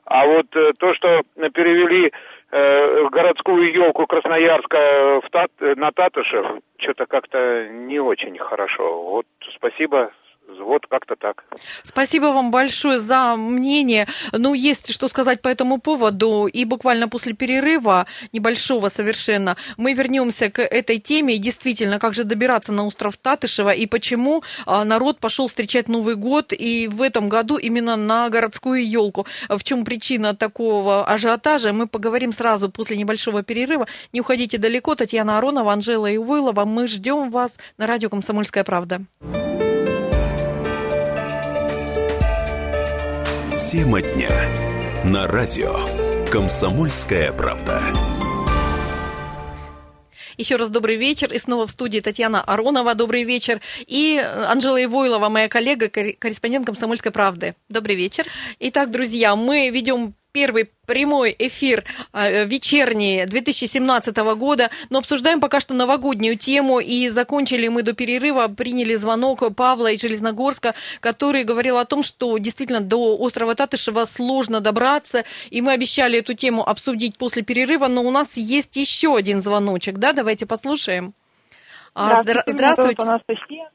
а 0.05 0.25
вот 0.25 0.47
э, 0.55 0.71
то, 0.77 0.93
что 0.93 1.21
перевели 1.53 2.11
э, 2.51 3.07
городскую 3.09 3.73
елку 3.73 4.05
Красноярска 4.07 5.21
в 5.23 5.29
Тат, 5.31 5.51
на 5.59 5.91
Татышев, 5.91 6.45
что-то 6.77 7.05
как-то 7.05 7.67
не 7.69 7.99
очень 7.99 8.37
хорошо. 8.37 9.03
Вот 9.03 9.25
спасибо 9.55 10.11
вот 10.47 10.87
как-то 10.87 11.15
так. 11.15 11.43
Спасибо 11.83 12.27
вам 12.27 12.51
большое 12.51 12.99
за 12.99 13.35
мнение. 13.35 14.07
Ну, 14.31 14.53
есть 14.53 14.91
что 14.93 15.07
сказать 15.07 15.41
по 15.41 15.47
этому 15.47 15.79
поводу. 15.79 16.47
И 16.47 16.65
буквально 16.65 17.07
после 17.07 17.33
перерыва, 17.33 18.05
небольшого 18.33 18.89
совершенно, 18.89 19.55
мы 19.77 19.93
вернемся 19.93 20.49
к 20.49 20.61
этой 20.61 20.97
теме. 20.97 21.35
И 21.35 21.37
действительно, 21.37 21.99
как 21.99 22.13
же 22.13 22.23
добираться 22.23 22.71
на 22.71 22.85
остров 22.85 23.17
Татышева 23.17 23.71
и 23.71 23.85
почему 23.85 24.43
а, 24.65 24.83
народ 24.85 25.19
пошел 25.19 25.47
встречать 25.47 25.87
Новый 25.87 26.15
год 26.15 26.53
и 26.53 26.87
в 26.87 27.01
этом 27.01 27.29
году 27.29 27.57
именно 27.57 27.95
на 27.95 28.29
городскую 28.29 28.87
елку. 28.87 29.25
В 29.49 29.63
чем 29.63 29.85
причина 29.85 30.35
такого 30.35 31.05
ажиотажа, 31.05 31.73
мы 31.73 31.87
поговорим 31.87 32.31
сразу 32.31 32.69
после 32.69 32.97
небольшого 32.97 33.43
перерыва. 33.43 33.87
Не 34.13 34.21
уходите 34.21 34.57
далеко. 34.57 34.95
Татьяна 34.95 35.37
Аронова, 35.37 35.73
Анжела 35.73 36.13
Ивойлова. 36.15 36.65
Мы 36.65 36.87
ждем 36.87 37.29
вас 37.29 37.59
на 37.77 37.87
радио 37.87 38.09
«Комсомольская 38.09 38.63
правда». 38.63 39.01
Тема 43.75 44.01
дня. 44.01 44.31
На 45.03 45.27
радио 45.27 45.75
«Комсомольская 46.31 47.33
правда». 47.33 47.81
Еще 50.37 50.55
раз 50.55 50.69
добрый 50.69 50.95
вечер. 50.95 51.33
И 51.33 51.37
снова 51.37 51.67
в 51.67 51.71
студии 51.71 51.99
Татьяна 51.99 52.41
Аронова. 52.41 52.95
Добрый 52.95 53.23
вечер. 53.23 53.59
И 53.85 54.17
Анжела 54.17 54.81
Ивойлова, 54.81 55.27
моя 55.27 55.49
коллега, 55.49 55.89
корреспондент 55.89 56.65
«Комсомольской 56.65 57.11
правды». 57.11 57.53
Добрый 57.67 57.97
вечер. 57.97 58.25
Итак, 58.61 58.91
друзья, 58.91 59.35
мы 59.35 59.69
ведем 59.69 60.13
первый 60.35 60.69
прямой 60.85 61.33
эфир 61.39 61.85
э, 62.11 62.43
вечерний 62.43 63.25
2017 63.25 64.17
года, 64.37 64.69
но 64.89 64.99
обсуждаем 64.99 65.39
пока 65.39 65.61
что 65.61 65.73
новогоднюю 65.73 66.37
тему, 66.37 66.81
и 66.81 67.07
закончили 67.07 67.69
мы 67.69 67.83
до 67.83 67.93
перерыва, 67.93 68.49
приняли 68.49 68.95
звонок 68.95 69.55
Павла 69.55 69.93
из 69.93 70.01
Железногорска, 70.01 70.75
который 70.99 71.45
говорил 71.45 71.77
о 71.77 71.85
том, 71.85 72.03
что 72.03 72.37
действительно 72.37 72.81
до 72.81 73.15
острова 73.17 73.55
Татышева 73.55 74.03
сложно 74.03 74.59
добраться, 74.59 75.23
и 75.51 75.61
мы 75.61 75.71
обещали 75.71 76.19
эту 76.19 76.33
тему 76.33 76.67
обсудить 76.67 77.17
после 77.17 77.41
перерыва, 77.41 77.87
но 77.87 78.03
у 78.03 78.11
нас 78.11 78.35
есть 78.35 78.75
еще 78.75 79.15
один 79.15 79.41
звоночек, 79.41 79.99
да, 79.99 80.11
давайте 80.11 80.45
послушаем. 80.45 81.13
А, 81.93 82.23
здравствуйте. 82.23 82.57
Здравствуйте. 82.57 83.03
Анастасия. 83.03 83.69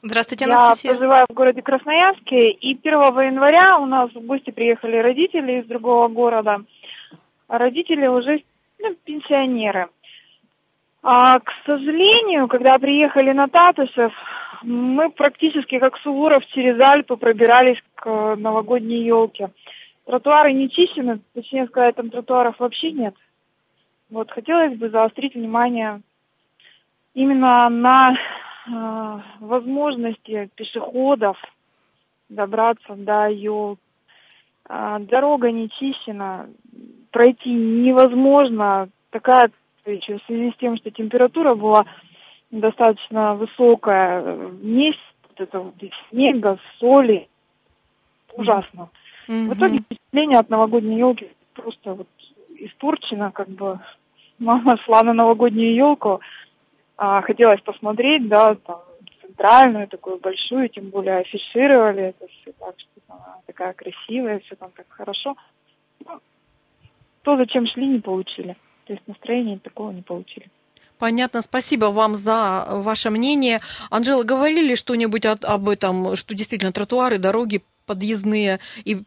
Здравствуйте, 0.00 0.44
Анастасия. 0.44 0.92
Я 0.92 0.96
проживаю 0.96 1.26
в 1.28 1.34
городе 1.34 1.60
Красноярске, 1.60 2.50
и 2.50 2.78
1 2.78 2.92
января 2.92 3.78
у 3.78 3.86
нас 3.86 4.10
в 4.12 4.20
гости 4.20 4.50
приехали 4.50 4.96
родители 4.96 5.60
из 5.60 5.66
другого 5.66 6.06
города. 6.06 6.58
Родители 7.48 8.06
уже 8.06 8.44
ну, 8.78 8.94
пенсионеры. 9.04 9.88
А, 11.02 11.40
к 11.40 11.50
сожалению, 11.66 12.46
когда 12.46 12.78
приехали 12.78 13.32
на 13.32 13.48
Татышев, 13.48 14.12
мы 14.62 15.10
практически 15.10 15.80
как 15.80 15.98
Суворов 15.98 16.46
через 16.54 16.78
Альпы 16.80 17.16
пробирались 17.16 17.78
к 17.96 18.36
новогодней 18.36 19.02
елке. 19.02 19.50
Тротуары 20.06 20.52
не 20.52 20.70
чищены, 20.70 21.20
точнее 21.34 21.66
сказать, 21.66 21.96
там 21.96 22.10
тротуаров 22.10 22.54
вообще 22.60 22.92
нет. 22.92 23.14
Вот 24.10 24.30
хотелось 24.30 24.78
бы 24.78 24.90
заострить 24.90 25.34
внимание 25.34 26.02
именно 27.14 27.68
на 27.68 28.14
Э, 28.14 28.37
возможности 29.40 30.50
пешеходов 30.54 31.36
добраться 32.28 32.94
до 32.94 33.28
ее 33.28 33.76
э, 34.68 34.96
дорога 35.00 35.50
не 35.50 35.70
чищена, 35.70 36.48
пройти 37.10 37.50
невозможно. 37.50 38.88
Такая 39.10 39.50
в 39.84 40.00
связи 40.26 40.52
с 40.52 40.56
тем, 40.58 40.76
что 40.76 40.90
температура 40.90 41.54
была 41.54 41.84
достаточно 42.50 43.34
высокая, 43.34 44.36
месяц 44.60 45.00
вот 45.22 45.40
это 45.40 45.60
вот 45.60 45.74
снега, 46.10 46.58
соли, 46.78 47.28
ужасно. 48.34 48.90
Mm-hmm. 49.28 49.48
В 49.48 49.54
итоге 49.54 49.78
впечатление 49.78 50.38
от 50.38 50.50
новогодней 50.50 50.98
елки 50.98 51.28
просто 51.54 51.94
вот 51.94 52.08
испорчено, 52.50 53.30
как 53.30 53.48
бы 53.48 53.80
мама 54.38 54.76
шла 54.84 55.02
на 55.02 55.12
новогоднюю 55.12 55.74
елку, 55.74 56.20
а, 56.98 57.22
хотелось 57.22 57.60
посмотреть, 57.62 58.28
да, 58.28 58.56
там, 58.56 58.82
центральную, 59.22 59.86
такую 59.88 60.18
большую, 60.18 60.68
тем 60.68 60.90
более 60.90 61.18
афишировали 61.18 62.08
это 62.08 62.26
все 62.26 62.52
так, 62.58 62.74
что 62.76 62.88
она 63.08 63.36
такая 63.46 63.72
красивая, 63.72 64.40
все 64.40 64.56
там 64.56 64.70
так 64.76 64.86
хорошо. 64.88 65.36
Ну, 66.04 66.20
то, 67.22 67.36
зачем 67.36 67.66
шли, 67.68 67.86
не 67.86 68.00
получили. 68.00 68.56
То 68.86 68.94
есть 68.94 69.06
настроения 69.06 69.58
такого 69.58 69.92
не 69.92 70.02
получили. 70.02 70.50
Понятно, 70.98 71.42
спасибо 71.42 71.86
вам 71.86 72.16
за 72.16 72.66
ваше 72.68 73.10
мнение. 73.10 73.60
Анжела, 73.90 74.24
говорили 74.24 74.74
что-нибудь 74.74 75.24
об 75.24 75.68
этом, 75.68 76.16
что 76.16 76.34
действительно 76.34 76.72
тротуары, 76.72 77.18
дороги 77.18 77.62
подъездные 77.88 78.60
и 78.84 78.98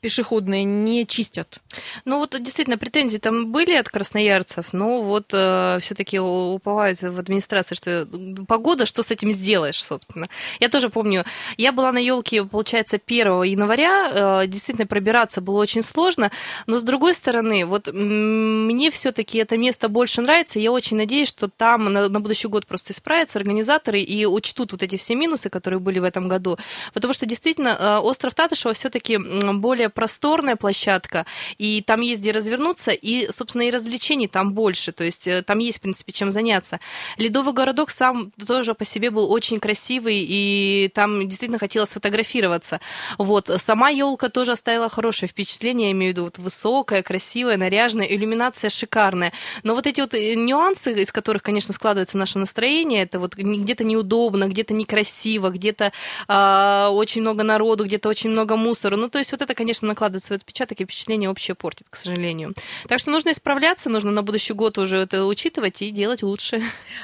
пешеходные 0.00 0.64
не 0.64 1.06
чистят. 1.06 1.58
Ну 2.06 2.18
вот 2.18 2.34
действительно 2.42 2.78
претензии 2.78 3.18
там 3.18 3.52
были 3.52 3.74
от 3.74 3.88
красноярцев, 3.90 4.72
но 4.72 5.02
вот 5.02 5.26
э, 5.32 5.78
все-таки 5.82 6.18
уповают 6.18 7.00
в 7.00 7.18
администрации, 7.18 7.74
что 7.74 8.08
погода, 8.48 8.86
что 8.86 9.02
с 9.02 9.10
этим 9.10 9.30
сделаешь, 9.30 9.82
собственно. 9.82 10.26
Я 10.60 10.68
тоже 10.70 10.88
помню, 10.88 11.24
я 11.58 11.72
была 11.72 11.92
на 11.92 11.98
елке, 11.98 12.42
получается, 12.44 12.98
1 13.04 13.42
января, 13.42 14.42
э, 14.42 14.46
действительно 14.46 14.86
пробираться 14.86 15.40
было 15.42 15.60
очень 15.60 15.82
сложно, 15.82 16.30
но 16.66 16.78
с 16.78 16.82
другой 16.82 17.12
стороны, 17.12 17.66
вот 17.66 17.88
мне 17.92 18.90
все-таки 18.90 19.38
это 19.38 19.58
место 19.58 19.88
больше 19.88 20.22
нравится, 20.22 20.58
я 20.58 20.72
очень 20.72 20.96
надеюсь, 20.96 21.28
что 21.28 21.48
там 21.48 21.92
на, 21.92 22.08
на 22.08 22.20
будущий 22.20 22.48
год 22.48 22.66
просто 22.66 22.94
исправятся 22.94 23.38
организаторы 23.38 24.00
и 24.00 24.24
учтут 24.24 24.72
вот 24.72 24.82
эти 24.82 24.96
все 24.96 25.14
минусы, 25.14 25.50
которые 25.50 25.80
были 25.80 25.98
в 25.98 26.04
этом 26.04 26.28
году, 26.28 26.56
потому 26.94 27.12
что 27.12 27.26
действительно 27.26 27.68
э, 27.68 27.98
остров 27.98 28.21
остров 28.22 28.34
Татышева 28.34 28.72
все-таки 28.74 29.18
более 29.18 29.88
просторная 29.88 30.54
площадка, 30.54 31.26
и 31.58 31.82
там 31.82 32.02
есть 32.02 32.20
где 32.20 32.30
развернуться, 32.30 32.92
и, 32.92 33.30
собственно, 33.32 33.62
и 33.62 33.70
развлечений 33.70 34.28
там 34.28 34.52
больше, 34.52 34.92
то 34.92 35.02
есть 35.02 35.26
э, 35.26 35.42
там 35.42 35.58
есть, 35.58 35.78
в 35.78 35.80
принципе, 35.80 36.12
чем 36.12 36.30
заняться. 36.30 36.78
Ледовый 37.16 37.52
городок 37.52 37.90
сам 37.90 38.30
тоже 38.46 38.74
по 38.74 38.84
себе 38.84 39.10
был 39.10 39.30
очень 39.32 39.58
красивый, 39.58 40.24
и 40.28 40.88
там 40.94 41.26
действительно 41.26 41.58
хотелось 41.58 41.90
сфотографироваться. 41.90 42.80
Вот. 43.18 43.50
Сама 43.56 43.88
елка 43.88 44.28
тоже 44.28 44.52
оставила 44.52 44.88
хорошее 44.88 45.28
впечатление, 45.28 45.88
я 45.88 45.92
имею 45.92 46.12
в 46.12 46.14
виду, 46.14 46.24
вот 46.24 46.38
высокая, 46.38 47.02
красивая, 47.02 47.56
наряженная, 47.56 48.06
иллюминация 48.06 48.70
шикарная. 48.70 49.32
Но 49.64 49.74
вот 49.74 49.88
эти 49.88 50.00
вот 50.00 50.14
э, 50.14 50.34
нюансы, 50.34 50.92
из 50.92 51.10
которых, 51.10 51.42
конечно, 51.42 51.74
складывается 51.74 52.18
наше 52.18 52.38
настроение, 52.38 53.02
это 53.02 53.18
вот 53.18 53.34
где-то 53.34 53.82
неудобно, 53.82 54.46
где-то 54.46 54.74
некрасиво, 54.74 55.50
где-то 55.50 55.92
э, 56.28 56.86
очень 56.92 57.22
много 57.22 57.42
народу, 57.42 57.84
где-то 57.84 58.11
очень 58.12 58.30
много 58.30 58.56
мусора. 58.56 58.96
Ну, 58.96 59.08
то 59.08 59.18
есть 59.18 59.32
вот 59.32 59.42
это, 59.42 59.54
конечно, 59.54 59.88
накладывает 59.88 60.22
свой 60.22 60.36
отпечаток 60.36 60.80
и 60.80 60.84
впечатление 60.84 61.30
общее 61.30 61.54
портит, 61.54 61.86
к 61.90 61.96
сожалению. 61.96 62.52
Так 62.88 62.98
что 62.98 63.10
нужно 63.10 63.30
исправляться, 63.30 63.90
нужно 63.90 64.10
на 64.10 64.22
будущий 64.22 64.52
год 64.54 64.78
уже 64.78 64.98
это 64.98 65.24
учитывать 65.24 65.80
и 65.82 65.90
делать 65.90 66.22
лучше. 66.22 66.60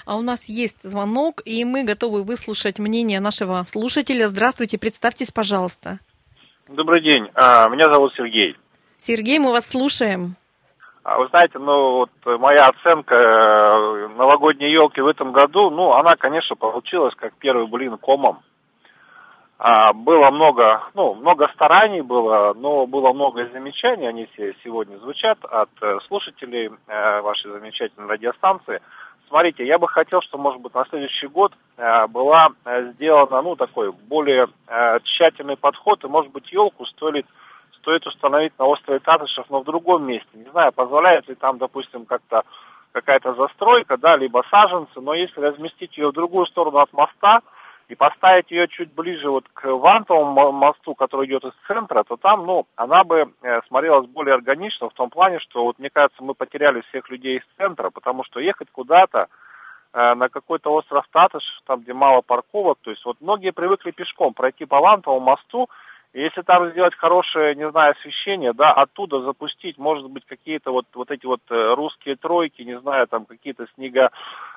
А 0.07 0.17
у 0.17 0.23
нас 0.23 0.49
есть 0.49 0.83
звонок, 0.83 1.43
и 1.45 1.65
мы 1.65 1.85
готовы 1.85 2.23
выслушать 2.23 2.79
мнение 2.79 3.21
нашего 3.21 3.65
слушателя. 3.65 4.29
Здравствуйте, 4.29 4.79
представьтесь, 4.79 5.31
пожалуйста. 5.31 5.99
Добрый 6.69 7.03
день, 7.03 7.29
а, 7.35 7.69
меня 7.71 7.91
зовут 7.91 8.13
Сергей. 8.15 8.57
Сергей, 8.99 9.39
мы 9.39 9.53
вас 9.53 9.67
слушаем. 9.67 10.37
А 11.09 11.17
вы 11.17 11.29
знаете, 11.29 11.59
ну 11.59 11.93
вот 11.99 12.11
моя 12.39 12.67
оценка 12.67 13.15
э, 13.15 14.09
новогодней 14.19 14.71
елки 14.71 15.01
в 15.01 15.07
этом 15.07 15.33
году, 15.33 15.71
ну 15.71 15.93
она, 15.95 16.17
конечно, 16.17 16.55
получилась 16.55 17.15
как 17.15 17.33
первый 17.39 17.67
блин 17.67 17.97
комом. 17.97 18.41
А, 19.59 19.93
было 19.93 20.31
много, 20.31 20.85
ну, 20.95 21.15
много 21.15 21.49
стараний 21.49 22.01
было, 22.01 22.55
но 22.55 22.87
было 22.87 23.13
много 23.13 23.45
замечаний, 23.49 24.07
они 24.07 24.27
все 24.33 24.55
сегодня 24.63 24.99
звучат 24.99 25.37
от 25.45 25.71
э, 25.83 25.99
слушателей 26.07 26.71
э, 26.87 27.21
вашей 27.23 27.51
замечательной 27.51 28.07
радиостанции. 28.07 28.81
Смотрите, 29.27 29.67
я 29.67 29.79
бы 29.79 29.89
хотел, 29.89 30.23
чтобы, 30.23 30.45
может 30.45 30.61
быть, 30.61 30.73
на 30.75 30.85
следующий 30.85 31.27
год 31.27 31.53
э, 31.77 32.07
была 32.07 32.47
сделана, 32.95 33.43
ну, 33.43 33.57
такой 33.57 33.91
более 33.91 34.47
тщательный 35.03 35.57
подход, 35.57 36.05
и, 36.05 36.09
может 36.09 36.31
быть, 36.31 36.53
елку 36.53 36.87
стоит, 36.87 37.27
стоит 37.81 38.07
установить 38.07 38.57
на 38.61 38.65
острове 38.65 39.01
Татышев, 39.01 39.47
но 39.51 39.63
в 39.63 39.65
другом 39.65 40.07
месте. 40.07 40.29
Не 40.35 40.49
знаю, 40.51 40.71
позволяет 40.71 41.29
ли 41.29 41.35
там, 41.35 41.59
допустим, 41.59 42.07
как-то 42.07 42.43
какая-то 42.93 43.35
застройка, 43.35 43.97
да, 43.97 44.17
либо 44.17 44.45
саженцы, 44.49 45.01
но 45.01 45.15
если 45.15 45.41
разместить 45.41 45.99
ее 45.99 46.11
в 46.11 46.15
другую 46.15 46.47
сторону 46.47 46.79
от 46.79 46.93
моста, 46.93 47.41
и 47.89 47.95
поставить 47.95 48.51
ее 48.51 48.69
чуть 48.69 48.93
ближе 48.93 49.31
вот 49.31 49.45
к 49.55 49.65
Вантовому 49.67 50.53
мосту, 50.53 50.95
который 50.95 51.27
идет 51.27 51.45
из 51.45 51.55
центра, 51.67 52.05
то 52.05 52.17
там, 52.17 52.45
ну, 52.45 52.67
она 52.77 53.03
бы 53.03 53.33
э, 53.43 53.61
смотрелась 53.67 54.07
более 54.09 54.35
органично 54.35 54.91
в 54.91 54.95
том 54.95 55.09
плане, 55.09 55.39
что 55.41 55.65
вот 55.65 55.79
мне 55.79 55.89
кажется, 55.91 56.23
мы 56.23 56.35
потеряли 56.35 56.83
всех 56.83 57.09
людей 57.09 57.39
из 57.39 57.45
центра, 57.57 57.89
потому 57.91 58.25
что 58.25 58.41
ехать 58.41 58.69
куда-то 58.71 59.29
э, 59.95 60.15
на 60.15 60.29
какой-то 60.29 60.71
остров 60.71 61.07
Татыш, 61.11 61.43
там, 61.67 61.81
где 61.81 61.95
мало 61.95 62.21
парковок, 62.21 62.79
то 62.83 62.91
есть 62.91 63.05
вот 63.07 63.17
многие 63.21 63.53
привыкли 63.53 63.91
пешком 63.91 64.35
пройти 64.35 64.67
по 64.67 64.81
Вантовому 64.81 65.25
мосту, 65.25 65.71
если 66.21 66.43
там 66.43 66.71
сделать 66.71 66.95
хорошее, 66.95 67.55
не 67.55 67.71
знаю, 67.71 67.93
освещение, 67.93 68.53
да, 68.53 68.67
оттуда 68.67 69.21
запустить, 69.21 69.79
может 69.79 70.11
быть, 70.11 70.25
какие-то 70.27 70.73
вот, 70.73 70.87
вот 70.95 71.11
эти 71.11 71.27
вот 71.27 71.41
э, 71.51 71.75
русские 71.75 72.17
тройки, 72.17 72.63
не 72.63 72.79
знаю, 72.81 73.07
там 73.07 73.25
какие-то 73.25 73.67
снега, 73.75 74.11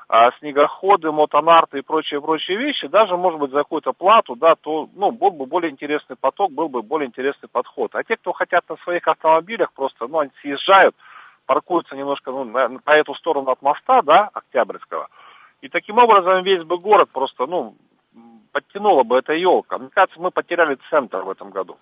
а, 0.07 0.31
снегоходы, 0.39 1.11
мотонарты 1.11 1.79
и 1.79 1.83
прочие-прочие 1.83 2.57
вещи, 2.57 2.87
даже, 2.87 3.15
может 3.15 3.39
быть, 3.39 3.51
за 3.51 3.59
какую-то 3.59 3.93
плату, 3.93 4.35
да, 4.35 4.55
то, 4.59 4.89
ну, 4.95 5.11
был 5.11 5.31
бы 5.31 5.45
более 5.45 5.71
интересный 5.71 6.15
поток, 6.19 6.51
был 6.51 6.67
бы 6.67 6.81
более 6.81 7.07
интересный 7.07 7.49
подход. 7.49 7.91
А 7.95 8.03
те, 8.03 8.17
кто 8.17 8.33
хотят 8.33 8.67
на 8.67 8.77
своих 8.77 9.07
автомобилях 9.07 9.71
просто, 9.73 10.07
ну, 10.07 10.19
они 10.19 10.31
съезжают, 10.41 10.95
паркуются 11.45 11.95
немножко, 11.95 12.31
ну, 12.31 12.43
на, 12.43 12.79
по 12.79 12.91
эту 12.91 13.13
сторону 13.15 13.51
от 13.51 13.61
моста, 13.61 14.01
да, 14.03 14.29
Октябрьского, 14.33 15.07
и 15.61 15.69
таким 15.69 15.97
образом 15.99 16.43
весь 16.43 16.63
бы 16.63 16.77
город 16.77 17.09
просто, 17.13 17.45
ну, 17.45 17.75
подтянула 18.51 19.03
бы 19.03 19.17
эта 19.17 19.33
елка. 19.33 19.77
Мне 19.77 19.89
кажется, 19.89 20.19
мы 20.19 20.31
потеряли 20.31 20.77
центр 20.89 21.23
в 21.23 21.29
этом 21.29 21.51
году. 21.51 21.77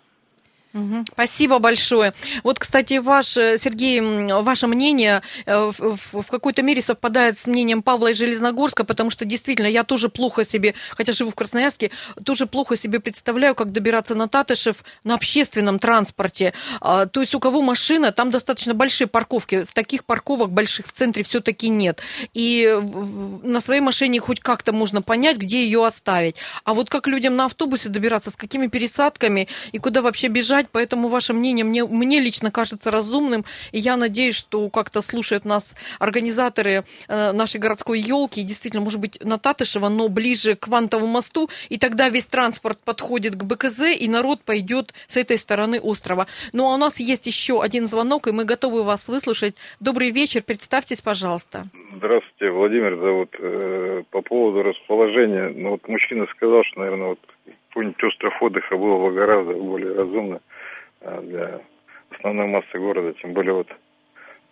Спасибо 1.13 1.57
большое. 1.59 2.13
Вот, 2.43 2.59
кстати, 2.59 2.99
ваш, 2.99 3.35
э, 3.37 3.57
Сергей, 3.57 3.99
ваше 4.01 4.67
мнение 4.67 5.23
э, 5.47 5.71
в, 5.77 5.97
в- 6.13 6.27
какой-то 6.29 6.61
мере 6.61 6.79
совпадает 6.81 7.39
с 7.39 7.47
мнением 7.47 7.81
Павла 7.81 8.11
из 8.11 8.17
Железногорска, 8.17 8.83
потому 8.83 9.09
что 9.09 9.25
действительно 9.25 9.65
я 9.65 9.83
тоже 9.83 10.09
плохо 10.09 10.45
себе, 10.45 10.75
хотя 10.91 11.11
живу 11.11 11.31
в 11.31 11.35
Красноярске, 11.35 11.89
тоже 12.23 12.45
плохо 12.45 12.77
себе 12.77 12.99
представляю, 12.99 13.55
как 13.55 13.71
добираться 13.71 14.13
на 14.13 14.27
Татышев 14.27 14.83
на 15.03 15.15
общественном 15.15 15.79
транспорте. 15.79 16.53
А, 16.81 17.07
То 17.07 17.21
есть 17.21 17.33
у 17.33 17.39
кого 17.39 17.63
машина, 17.63 18.11
там 18.11 18.29
достаточно 18.29 18.75
большие 18.75 19.07
парковки. 19.07 19.63
В 19.63 19.73
таких 19.73 20.05
парковок 20.05 20.51
больших 20.51 20.85
в 20.87 20.91
центре 20.91 21.23
все-таки 21.23 21.67
нет. 21.69 22.01
И 22.35 22.79
на 23.43 23.59
своей 23.59 23.81
машине 23.81 24.19
хоть 24.19 24.39
как-то 24.39 24.71
можно 24.71 25.01
понять, 25.01 25.37
где 25.37 25.63
ее 25.63 25.85
оставить. 25.85 26.35
А 26.63 26.75
вот 26.75 26.89
как 26.91 27.07
людям 27.07 27.35
на 27.35 27.45
автобусе 27.45 27.89
добираться, 27.89 28.29
с 28.29 28.35
какими 28.35 28.67
пересадками 28.67 29.47
и 29.71 29.79
куда 29.79 30.03
вообще 30.03 30.27
бежать, 30.27 30.58
поэтому 30.71 31.07
ваше 31.07 31.33
мнение 31.33 31.65
мне, 31.65 31.85
мне 31.85 32.19
лично 32.19 32.51
кажется 32.51 32.91
разумным, 32.91 33.45
и 33.71 33.79
я 33.79 33.97
надеюсь, 33.97 34.35
что 34.35 34.69
как-то 34.69 35.01
слушают 35.01 35.45
нас 35.45 35.75
организаторы 35.99 36.83
э, 37.07 37.31
нашей 37.31 37.59
городской 37.59 37.99
елки, 37.99 38.43
действительно, 38.43 38.83
может 38.83 38.99
быть, 38.99 39.23
на 39.23 39.37
Татышево, 39.37 39.89
но 39.89 40.09
ближе 40.09 40.55
к 40.55 40.67
Вантовому 40.67 41.07
мосту, 41.07 41.49
и 41.69 41.77
тогда 41.77 42.09
весь 42.09 42.27
транспорт 42.27 42.79
подходит 42.83 43.35
к 43.35 43.43
БКЗ, 43.43 43.95
и 43.97 44.07
народ 44.07 44.41
пойдет 44.43 44.93
с 45.07 45.17
этой 45.17 45.37
стороны 45.37 45.79
острова. 45.79 46.27
Ну, 46.53 46.65
а 46.69 46.73
у 46.73 46.77
нас 46.77 46.99
есть 46.99 47.27
еще 47.27 47.61
один 47.61 47.87
звонок, 47.87 48.27
и 48.27 48.31
мы 48.31 48.45
готовы 48.45 48.83
вас 48.83 49.07
выслушать. 49.07 49.55
Добрый 49.79 50.11
вечер, 50.11 50.43
представьтесь, 50.43 51.01
пожалуйста. 51.01 51.65
Здравствуйте, 51.95 52.51
Владимир 52.51 52.95
зовут. 52.97 53.35
Э, 53.39 54.03
По 54.11 54.21
поводу 54.21 54.63
расположения, 54.63 55.49
ну 55.49 55.71
вот 55.71 55.87
мужчина 55.87 56.25
сказал, 56.35 56.63
что, 56.63 56.79
наверное, 56.79 57.09
вот 57.09 57.19
какой-нибудь 57.69 58.03
остров 58.03 58.41
отдыха 58.41 58.77
было 58.77 58.97
бы 58.97 59.13
гораздо 59.13 59.53
более 59.53 59.95
разумно 59.95 60.41
а, 61.01 61.21
для 61.21 61.61
основной 62.11 62.47
массы 62.47 62.77
города, 62.77 63.13
тем 63.21 63.33
более 63.33 63.53
вот 63.53 63.67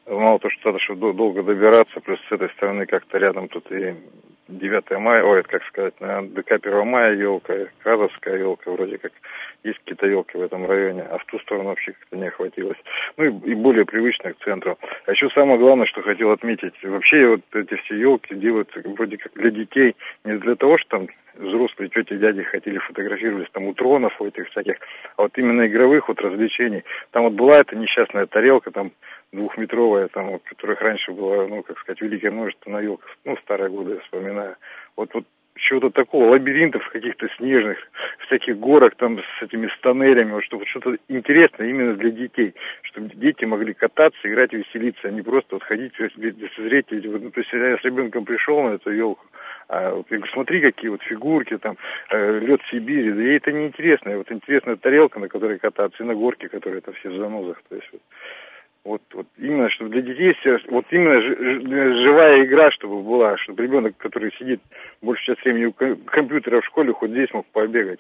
мало 0.08 0.40
то, 0.40 0.50
что 0.50 0.70
надо 0.70 0.80
что 0.80 0.96
дол- 0.96 1.14
долго 1.14 1.44
добираться, 1.44 2.00
плюс 2.00 2.20
с 2.28 2.32
этой 2.32 2.50
стороны 2.52 2.86
как-то 2.86 3.18
рядом 3.18 3.48
тут 3.50 3.72
и 3.72 3.96
9 4.48 4.92
мая, 5.00 5.24
ой, 5.24 5.42
это 5.42 5.50
как 5.50 5.64
сказать, 5.66 6.00
на 6.00 6.22
ДК 6.22 6.54
1 6.54 6.88
мая 6.88 7.16
елка, 7.16 7.54
Крадовская 7.84 8.38
елка, 8.38 8.72
вроде 8.72 8.98
как 8.98 9.12
есть 9.64 9.80
какие-то 9.80 10.08
елки 10.08 10.38
в 10.38 10.42
этом 10.42 10.66
районе, 10.66 11.02
а 11.02 11.18
в 11.18 11.26
ту 11.26 11.40
сторону 11.40 11.70
вообще 11.70 11.92
как-то 11.94 12.16
не 12.16 12.28
охватилось. 12.28 12.78
Ну 13.18 13.26
и, 13.26 13.52
и 13.52 13.56
более 13.56 13.86
привычно 13.86 14.34
к 14.34 14.40
центру. 14.44 14.78
А 15.06 15.12
еще 15.12 15.30
самое 15.32 15.60
главное, 15.60 15.86
что 15.86 16.02
хотел 16.02 16.32
отметить, 16.32 16.74
вообще 16.84 17.28
вот 17.28 17.42
эти 17.54 17.76
все 17.76 17.96
елки 17.96 18.36
делаются 18.36 18.82
вроде 18.86 19.18
как 19.18 19.34
для 19.34 19.50
детей, 19.50 19.96
не 20.24 20.38
для 20.38 20.56
того, 20.56 20.78
что 20.78 21.00
там 21.00 21.08
взрослые 21.40 21.90
тети, 21.90 22.18
дяди 22.18 22.44
хотели 22.44 22.78
фотографировались 22.80 23.50
там 23.52 23.66
у 23.66 23.74
тронов, 23.74 24.20
у 24.20 24.26
этих 24.26 24.48
всяких, 24.50 24.76
а 25.16 25.24
вот 25.24 25.38
именно 25.38 25.68
игровых 25.68 26.08
вот 26.08 26.20
развлечений. 26.22 26.84
Там 27.12 27.24
вот 27.24 27.34
была 27.34 27.60
эта 27.60 27.76
несчастная 27.76 28.26
тарелка, 28.26 28.72
там 28.72 28.92
двухметровая, 29.32 30.08
там, 30.08 30.32
вот, 30.32 30.44
которых 30.44 30.82
раньше 30.82 31.12
было, 31.12 31.48
ну, 31.48 31.64
как 31.64 31.78
сказать, 31.80 32.02
великое 32.02 32.32
множество 32.32 32.70
на 32.70 32.80
елках, 32.80 33.10
ну, 33.26 33.38
старые 33.38 33.70
годы 33.70 33.96
я 33.96 34.00
вспоминаю. 34.00 34.56
Вот, 34.96 35.14
вот 35.14 35.26
чего-то 35.58 35.90
такого, 35.90 36.32
лабиринтов 36.32 36.88
каких-то 36.90 37.28
снежных, 37.38 37.78
всяких 38.26 38.58
горок 38.58 38.96
там 38.96 39.20
с 39.20 39.44
этими 39.44 39.68
с 39.68 39.80
тоннелями, 39.82 40.32
вот, 40.32 40.44
чтобы 40.44 40.66
что-то 40.66 40.98
интересное 41.08 41.70
именно 41.70 41.94
для 41.96 42.12
детей, 42.12 42.54
чтобы 42.84 43.10
дети 43.16 43.46
могли 43.46 43.74
кататься, 43.74 44.20
играть, 44.24 44.54
веселиться, 44.54 45.08
а 45.08 45.12
не 45.12 45.22
просто 45.22 45.56
вот 45.56 45.64
ходить, 45.64 45.94
лицезреть, 46.00 46.88
вот, 47.08 47.22
ну, 47.22 47.32
то 47.32 47.40
есть 47.40 47.52
я 47.54 47.78
с 47.78 47.84
ребенком 47.84 48.26
пришел 48.26 48.62
на 48.64 48.76
эту 48.76 48.92
елку, 48.92 49.26
а 49.70 49.84
я 49.84 49.90
говорю, 49.90 50.26
смотри, 50.34 50.62
какие 50.62 50.90
вот 50.90 51.02
фигурки, 51.04 51.58
там, 51.58 51.78
э, 52.10 52.40
лед 52.40 52.62
Сибири, 52.72 53.12
да 53.12 53.22
ей 53.22 53.38
это 53.38 53.52
не 53.52 53.68
интересно, 53.68 54.18
вот 54.18 54.32
интересная 54.32 54.76
тарелка, 54.78 55.20
на 55.20 55.28
которой 55.28 55.60
кататься, 55.60 56.04
и 56.04 56.06
на 56.06 56.16
горке, 56.16 56.50
которые 56.50 56.80
это 56.80 56.94
все 56.94 57.10
в 57.10 57.18
занозах, 57.18 57.62
то 57.70 57.76
есть 57.76 57.90
вот. 57.92 58.02
Вот, 58.84 59.02
вот 59.14 59.28
именно, 59.38 59.70
чтобы 59.70 59.90
для 59.90 60.02
детей, 60.02 60.34
вот 60.70 60.86
именно 60.92 61.20
живая 61.20 62.46
игра, 62.46 62.72
чтобы 62.72 63.02
была, 63.02 63.36
чтобы 63.38 63.64
ребенок, 63.64 63.98
который 63.98 64.32
сидит 64.40 64.62
большую 65.02 65.36
часть 65.36 65.44
времени 65.44 65.66
у 65.66 65.74
ко- 65.74 65.98
компьютера 66.06 66.62
в 66.62 66.66
школе, 66.66 66.94
хоть 66.94 67.12
здесь 67.12 67.34
мог 67.34 67.46
побегать 67.48 68.00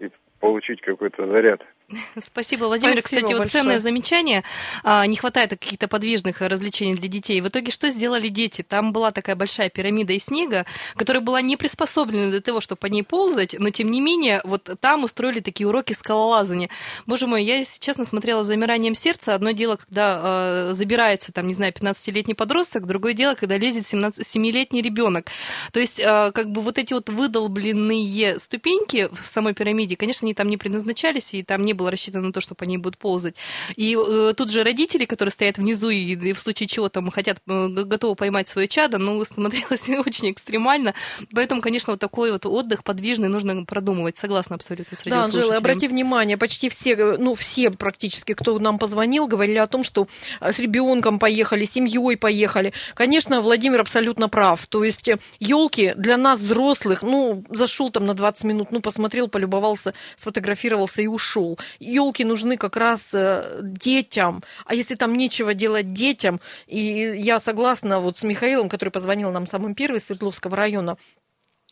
и 0.00 0.08
получить 0.40 0.80
какой-то 0.80 1.26
заряд. 1.26 1.60
Спасибо, 2.22 2.64
Владимир. 2.66 2.98
Спасибо 2.98 3.20
Кстати, 3.20 3.32
вот 3.32 3.38
большое. 3.40 3.62
ценное 3.62 3.78
замечание. 3.78 4.44
А, 4.84 5.06
не 5.06 5.16
хватает 5.16 5.50
каких-то 5.50 5.88
подвижных 5.88 6.40
развлечений 6.42 6.94
для 6.94 7.08
детей. 7.08 7.40
В 7.40 7.48
итоге 7.48 7.72
что 7.72 7.88
сделали 7.88 8.28
дети? 8.28 8.62
Там 8.62 8.92
была 8.92 9.10
такая 9.10 9.36
большая 9.36 9.70
пирамида 9.70 10.12
из 10.12 10.24
снега, 10.24 10.66
которая 10.96 11.22
была 11.22 11.40
не 11.40 11.56
приспособлена 11.56 12.30
для 12.30 12.40
того, 12.40 12.60
чтобы 12.60 12.80
по 12.80 12.86
ней 12.86 13.02
ползать, 13.02 13.54
но 13.58 13.70
тем 13.70 13.90
не 13.90 14.00
менее 14.00 14.42
вот 14.44 14.68
там 14.80 15.04
устроили 15.04 15.40
такие 15.40 15.66
уроки 15.66 15.94
скалолазания. 15.94 16.68
Боже 17.06 17.26
мой, 17.26 17.42
я, 17.42 17.56
если 17.56 17.80
честно, 17.80 18.04
смотрела 18.04 18.42
с 18.42 18.46
замиранием 18.46 18.94
сердца. 18.94 19.34
Одно 19.34 19.52
дело, 19.52 19.76
когда 19.76 20.20
э, 20.22 20.70
забирается, 20.74 21.32
там, 21.32 21.46
не 21.46 21.54
знаю, 21.54 21.72
15-летний 21.72 22.34
подросток, 22.34 22.86
другое 22.86 23.14
дело, 23.14 23.34
когда 23.34 23.56
лезет 23.56 23.86
17 23.86 24.26
7-летний 24.26 24.82
ребенок. 24.82 25.30
То 25.72 25.80
есть, 25.80 25.98
э, 25.98 26.32
как 26.32 26.50
бы 26.50 26.60
вот 26.60 26.76
эти 26.76 26.92
вот 26.92 27.08
выдолбленные 27.08 28.38
ступеньки 28.38 29.08
в 29.10 29.26
самой 29.26 29.54
пирамиде, 29.54 29.96
конечно, 29.96 30.26
они 30.26 30.34
там 30.34 30.48
не 30.48 30.58
предназначались, 30.58 31.32
и 31.32 31.42
там 31.42 31.64
не 31.64 31.77
было 31.78 31.90
рассчитано 31.90 32.26
на 32.26 32.32
то, 32.32 32.40
что 32.40 32.54
по 32.54 32.64
ней 32.64 32.76
будут 32.76 32.98
ползать. 32.98 33.34
И 33.76 33.96
э, 33.96 34.34
тут 34.36 34.50
же 34.50 34.62
родители, 34.62 35.06
которые 35.06 35.32
стоят 35.32 35.56
внизу 35.56 35.88
и, 35.88 36.14
и 36.14 36.32
в 36.32 36.40
случае 36.40 36.66
чего 36.66 36.88
там 36.90 37.10
хотят, 37.10 37.38
э, 37.46 37.68
готовы 37.68 38.16
поймать 38.16 38.48
свое 38.48 38.68
чадо, 38.68 38.98
ну, 38.98 39.24
смотрелось 39.24 39.88
очень 40.06 40.32
экстремально. 40.32 40.94
Поэтому, 41.34 41.62
конечно, 41.62 41.92
вот 41.92 42.00
такой 42.00 42.32
вот 42.32 42.44
отдых 42.44 42.84
подвижный 42.84 43.28
нужно 43.28 43.64
продумывать. 43.64 44.18
Согласна 44.18 44.56
абсолютно 44.56 44.96
с 44.96 45.02
Да, 45.04 45.22
Анжела, 45.22 45.56
обрати 45.56 45.88
внимание, 45.88 46.36
почти 46.36 46.68
все, 46.68 46.94
э, 46.94 47.16
ну, 47.18 47.34
все 47.34 47.70
практически, 47.70 48.34
кто 48.34 48.58
нам 48.58 48.78
позвонил, 48.78 49.26
говорили 49.26 49.58
о 49.58 49.66
том, 49.66 49.84
что 49.84 50.08
э, 50.40 50.52
с 50.52 50.58
ребенком 50.58 51.18
поехали, 51.18 51.64
семьей 51.64 52.16
поехали. 52.16 52.72
Конечно, 52.94 53.40
Владимир 53.40 53.80
абсолютно 53.80 54.28
прав. 54.28 54.66
То 54.66 54.84
есть 54.84 55.10
елки 55.38 55.94
для 55.96 56.16
нас, 56.16 56.40
взрослых, 56.40 57.02
ну, 57.02 57.44
зашел 57.50 57.90
там 57.90 58.06
на 58.06 58.14
20 58.14 58.44
минут, 58.44 58.72
ну, 58.72 58.80
посмотрел, 58.80 59.28
полюбовался, 59.28 59.94
сфотографировался 60.16 61.02
и 61.02 61.06
ушел. 61.06 61.58
Елки 61.78 62.24
нужны 62.24 62.56
как 62.56 62.76
раз 62.76 63.12
э, 63.14 63.60
детям. 63.62 64.42
А 64.64 64.74
если 64.74 64.94
там 64.94 65.14
нечего 65.14 65.54
делать 65.54 65.92
детям, 65.92 66.40
и 66.66 66.78
я 66.78 67.40
согласна 67.40 68.00
вот 68.00 68.18
с 68.18 68.22
Михаилом, 68.22 68.68
который 68.68 68.90
позвонил 68.90 69.30
нам 69.30 69.46
самым 69.46 69.74
первым 69.74 69.98
из 69.98 70.06
Свердловского 70.06 70.56
района, 70.56 70.96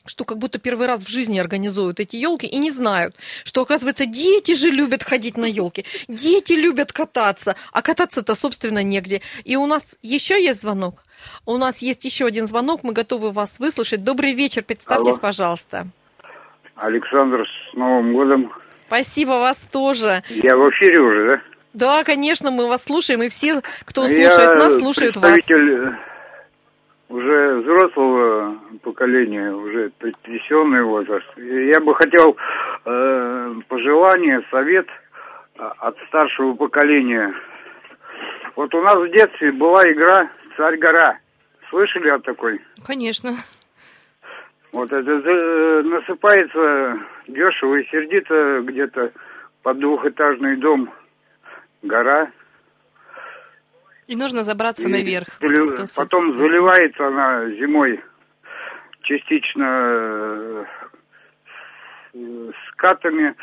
что 0.06 0.24
как 0.24 0.38
будто 0.38 0.58
первый 0.58 0.86
раз 0.86 1.00
в 1.00 1.08
жизни 1.08 1.38
организуют 1.38 2.00
эти 2.00 2.16
елки 2.16 2.46
и 2.46 2.58
не 2.58 2.70
знают, 2.70 3.16
что, 3.44 3.62
оказывается, 3.62 4.06
дети 4.06 4.54
же 4.54 4.70
любят 4.70 5.02
ходить 5.02 5.36
на 5.36 5.46
елки, 5.46 5.84
дети 6.08 6.52
любят 6.52 6.92
кататься, 6.92 7.56
а 7.72 7.82
кататься-то, 7.82 8.34
собственно, 8.34 8.82
негде. 8.82 9.22
И 9.44 9.56
у 9.56 9.66
нас 9.66 9.96
еще 10.02 10.42
есть 10.42 10.62
звонок. 10.62 11.02
У 11.44 11.56
нас 11.56 11.78
есть 11.78 12.04
еще 12.04 12.26
один 12.26 12.46
звонок, 12.46 12.82
мы 12.82 12.92
готовы 12.92 13.32
вас 13.32 13.58
выслушать. 13.58 14.04
Добрый 14.04 14.32
вечер, 14.32 14.62
представьтесь, 14.62 15.08
Алло. 15.08 15.18
пожалуйста. 15.18 15.88
Александр, 16.76 17.44
с 17.46 17.76
Новым 17.76 18.12
годом. 18.12 18.52
Спасибо 18.86 19.30
вас 19.32 19.66
тоже. 19.66 20.22
Я 20.28 20.56
в 20.56 20.70
эфире 20.70 21.00
уже, 21.02 21.26
да? 21.26 21.42
Да, 21.74 22.04
конечно, 22.04 22.50
мы 22.50 22.68
вас 22.68 22.84
слушаем, 22.84 23.22
и 23.22 23.28
все, 23.28 23.60
кто 23.84 24.02
Я 24.02 24.30
слушает 24.30 24.58
нас, 24.58 24.78
слушают 24.78 25.16
вас. 25.16 25.32
представитель 25.32 25.72
э, 25.74 25.92
уже 27.10 27.56
взрослого 27.60 28.54
поколения, 28.82 29.52
уже 29.52 29.90
пенсионный 30.22 30.82
возраст. 30.82 31.26
Я 31.36 31.80
бы 31.80 31.94
хотел 31.94 32.36
э, 32.84 33.54
пожелание, 33.68 34.40
совет 34.50 34.86
э, 35.58 35.62
от 35.78 35.96
старшего 36.08 36.54
поколения. 36.54 37.34
Вот 38.54 38.74
у 38.74 38.80
нас 38.80 38.94
в 38.96 39.10
детстве 39.10 39.52
была 39.52 39.82
игра 39.82 40.30
«Царь-гора». 40.56 41.18
Слышали 41.68 42.08
о 42.08 42.18
такой? 42.20 42.60
Конечно. 42.86 43.36
Вот 44.76 44.92
это 44.92 45.82
насыпается 45.84 46.98
дешево 47.28 47.76
и 47.76 47.86
сердито 47.86 48.60
где-то 48.62 49.10
под 49.62 49.78
двухэтажный 49.78 50.56
дом 50.58 50.92
гора. 51.82 52.30
И 54.06 54.14
нужно 54.16 54.42
забраться 54.42 54.86
И 54.86 54.92
наверх. 54.92 55.28
залив- 55.40 55.70
Потом 55.70 55.86
собственно, 55.86 56.38
заливается 56.38 57.06
она 57.06 57.48
зимой 57.52 58.04
частично 59.00 60.64
э, 62.14 62.50
скатами. 62.68 63.34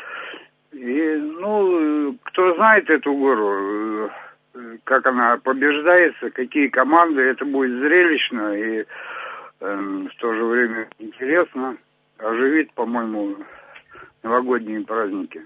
И, 0.70 1.16
ну, 1.40 2.16
кто 2.22 2.54
знает 2.54 2.88
эту 2.90 3.12
гору, 3.12 4.08
э, 4.54 4.76
как 4.84 5.04
она 5.06 5.36
побеждается, 5.38 6.30
какие 6.30 6.68
команды, 6.68 7.22
это 7.22 7.44
будет 7.44 7.72
зрелищно 7.80 8.56
и 8.56 8.84
в 9.60 10.10
то 10.18 10.34
же 10.34 10.44
время 10.44 10.88
интересно. 10.98 11.76
Оживит, 12.18 12.72
по-моему, 12.74 13.36
новогодние 14.22 14.82
праздники. 14.82 15.42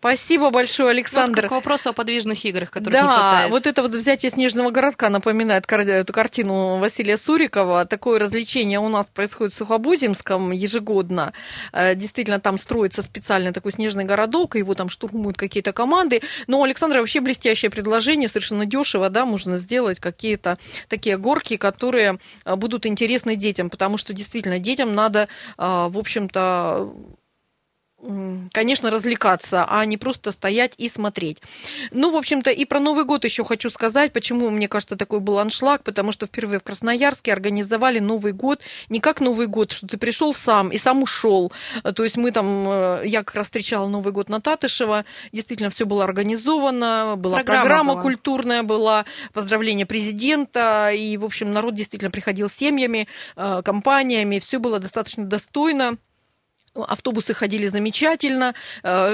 Спасибо 0.00 0.48
большое, 0.50 0.90
Александр. 0.92 1.42
Вот 1.42 1.48
к 1.48 1.52
вопросу 1.52 1.90
о 1.90 1.92
подвижных 1.92 2.42
играх, 2.46 2.70
которых 2.70 2.94
не 2.94 3.06
Да, 3.06 3.06
хватает. 3.06 3.50
вот 3.50 3.66
это 3.66 3.82
вот 3.82 3.90
взятие 3.90 4.30
снежного 4.30 4.70
городка 4.70 5.10
напоминает 5.10 5.66
кар- 5.66 5.80
эту 5.82 6.10
картину 6.14 6.78
Василия 6.78 7.18
Сурикова. 7.18 7.84
Такое 7.84 8.18
развлечение 8.18 8.78
у 8.80 8.88
нас 8.88 9.08
происходит 9.08 9.52
в 9.52 9.56
Сухобузимском 9.58 10.52
ежегодно. 10.52 11.34
Э, 11.74 11.94
Действительно, 11.94 12.40
там 12.40 12.56
строится 12.56 13.02
специальный 13.02 13.52
такой 13.52 13.72
снежный 13.72 14.04
городок, 14.04 14.54
его 14.56 14.74
там 14.74 14.88
штурмуют 14.88 15.36
какие-то 15.36 15.74
команды. 15.74 16.22
Но 16.46 16.60
у 16.60 16.64
Александра 16.64 17.00
вообще 17.00 17.20
блестящее 17.20 17.70
предложение, 17.70 18.28
совершенно 18.30 18.64
дешево, 18.64 19.10
да, 19.10 19.26
можно 19.26 19.58
сделать 19.58 20.00
какие-то 20.00 20.56
такие 20.88 21.18
горки, 21.18 21.58
которые 21.58 22.18
э, 22.46 22.56
будут 22.56 22.86
интересны 22.86 23.36
детям, 23.36 23.68
потому 23.68 23.98
что 23.98 24.14
действительно 24.14 24.58
детям 24.58 24.94
надо, 24.94 25.28
э, 25.58 25.88
в 25.90 25.98
общем-то, 25.98 26.90
конечно, 28.52 28.90
развлекаться, 28.90 29.66
а 29.68 29.84
не 29.84 29.96
просто 29.96 30.32
стоять 30.32 30.74
и 30.78 30.88
смотреть. 30.88 31.42
Ну, 31.90 32.10
в 32.10 32.16
общем-то, 32.16 32.50
и 32.50 32.64
про 32.64 32.80
Новый 32.80 33.04
год 33.04 33.24
еще 33.24 33.44
хочу 33.44 33.70
сказать, 33.70 34.12
почему, 34.12 34.50
мне 34.50 34.68
кажется, 34.68 34.96
такой 34.96 35.20
был 35.20 35.38
аншлаг, 35.38 35.82
потому 35.84 36.12
что 36.12 36.26
впервые 36.26 36.60
в 36.60 36.64
Красноярске 36.64 37.32
организовали 37.32 37.98
Новый 37.98 38.32
год 38.32 38.62
не 38.88 39.00
как 39.00 39.20
Новый 39.20 39.46
год, 39.46 39.72
что 39.72 39.86
ты 39.86 39.98
пришел 39.98 40.34
сам 40.34 40.70
и 40.70 40.78
сам 40.78 41.02
ушел. 41.02 41.52
То 41.94 42.04
есть 42.04 42.16
мы 42.16 42.30
там, 42.30 42.66
э, 42.68 43.02
я 43.06 43.22
как 43.22 43.34
раз 43.34 43.46
встречала 43.46 43.88
Новый 43.88 44.12
год 44.12 44.28
на 44.28 44.40
Татышева, 44.40 45.04
действительно 45.32 45.70
все 45.70 45.86
было 45.86 46.04
организовано, 46.04 47.14
была 47.16 47.36
Программа 47.36 47.60
программа, 47.62 47.92
была. 47.94 48.02
культурная 48.02 48.62
была, 48.62 49.04
поздравление 49.32 49.86
президента, 49.86 50.90
и, 50.90 51.16
в 51.16 51.24
общем, 51.24 51.50
народ 51.50 51.74
действительно 51.74 52.10
приходил 52.10 52.48
семьями, 52.48 53.08
э, 53.36 53.62
компаниями, 53.64 54.38
все 54.38 54.58
было 54.58 54.78
достаточно 54.78 55.24
достойно. 55.24 55.98
Автобусы 56.74 57.34
ходили 57.34 57.66
замечательно, 57.66 58.54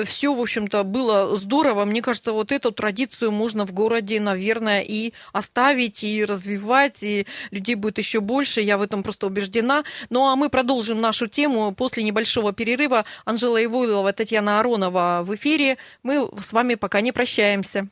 все, 0.05 0.35
в 0.35 0.41
общем-то, 0.41 0.85
было 0.85 1.37
здорово. 1.37 1.87
Мне 1.87 2.03
кажется, 2.03 2.33
вот 2.33 2.53
эту 2.53 2.71
традицию 2.71 3.33
можно 3.33 3.65
в 3.67 3.73
городе, 3.73 4.21
наверное, 4.21 4.83
и 4.83 5.15
оставить, 5.33 6.05
и 6.05 6.23
развивать, 6.23 7.03
и 7.03 7.27
людей 7.51 7.75
будет 7.75 7.97
еще 7.97 8.21
больше, 8.21 8.61
я 8.61 8.77
в 8.77 8.83
этом 8.83 9.03
просто 9.03 9.27
убеждена. 9.27 9.85
Ну, 10.11 10.27
а 10.27 10.37
мы 10.37 10.51
продолжим 10.51 11.01
нашу 11.01 11.29
тему 11.29 11.75
после 11.75 12.03
небольшого 12.03 12.53
перерыва. 12.53 13.07
Анжела 13.25 13.65
Ивойлова, 13.65 14.13
Татьяна 14.13 14.61
Аронова 14.61 15.21
в 15.23 15.35
эфире. 15.35 15.79
Мы 16.03 16.29
с 16.43 16.53
вами 16.53 16.75
пока 16.75 17.01
не 17.01 17.13
прощаемся. 17.13 17.89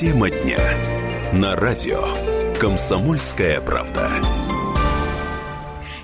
Тема 0.00 0.30
дня. 0.30 0.58
На 1.32 1.54
радио. 1.54 2.08
Комсомольская 2.58 3.60
правда. 3.60 4.10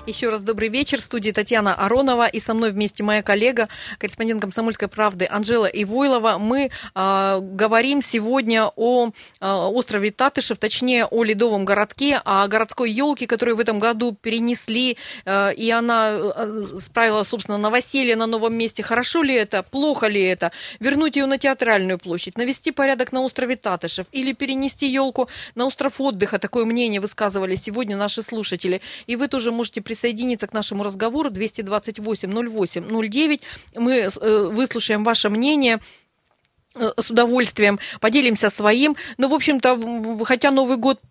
Еще 0.05 0.27
раз 0.27 0.41
добрый 0.43 0.67
вечер. 0.67 0.99
В 0.99 1.03
студии 1.03 1.31
Татьяна 1.31 1.75
Аронова 1.75 2.27
и 2.27 2.41
со 2.41 2.53
мной 2.53 2.71
вместе 2.71 3.03
моя 3.03 3.23
коллега, 3.23 3.69
корреспондент 3.99 4.41
«Комсомольской 4.41 4.89
правды» 4.89 5.25
Анжела 5.31 5.65
Ивойлова. 5.65 6.37
Мы 6.39 6.71
э, 6.93 7.39
говорим 7.41 8.01
сегодня 8.01 8.69
о 8.75 9.07
э, 9.07 9.11
острове 9.47 10.11
Татышев, 10.11 10.57
точнее 10.57 11.05
о 11.05 11.23
ледовом 11.23 11.63
городке, 11.63 12.21
о 12.25 12.45
городской 12.49 12.91
елке, 12.91 13.27
которую 13.27 13.55
в 13.55 13.61
этом 13.61 13.79
году 13.79 14.11
перенесли, 14.11 14.97
э, 15.23 15.53
и 15.53 15.71
она 15.71 16.17
справила, 16.77 17.23
собственно, 17.23 17.57
новоселье 17.57 18.17
на 18.17 18.27
новом 18.27 18.55
месте. 18.55 18.83
Хорошо 18.83 19.23
ли 19.23 19.33
это, 19.33 19.63
плохо 19.63 20.07
ли 20.07 20.21
это? 20.21 20.51
Вернуть 20.81 21.15
ее 21.15 21.27
на 21.27 21.37
театральную 21.37 21.97
площадь, 21.97 22.37
навести 22.37 22.71
порядок 22.71 23.13
на 23.13 23.21
острове 23.21 23.55
Татышев 23.55 24.07
или 24.11 24.33
перенести 24.33 24.85
елку 24.85 25.29
на 25.55 25.65
остров 25.65 26.01
отдыха? 26.01 26.39
Такое 26.39 26.65
мнение 26.65 26.99
высказывали 26.99 27.55
сегодня 27.55 27.95
наши 27.95 28.21
слушатели. 28.21 28.81
И 29.07 29.15
вы 29.15 29.29
тоже 29.29 29.53
можете 29.53 29.79
присоединиться 29.81 29.92
к 30.47 30.53
нашему 30.53 30.83
разговору 30.83 31.29
228-08-09. 31.29 33.41
Мы 33.75 33.95
э, 33.95 34.09
выслушаем 34.47 35.03
ваше 35.03 35.29
мнение 35.29 35.79
э, 36.75 36.91
с 36.97 37.09
удовольствием, 37.09 37.79
поделимся 37.99 38.49
своим. 38.49 38.95
Ну, 39.17 39.29
в 39.29 39.33
общем-то, 39.33 40.23
хотя 40.25 40.51
Новый 40.51 40.77
год 40.77 41.01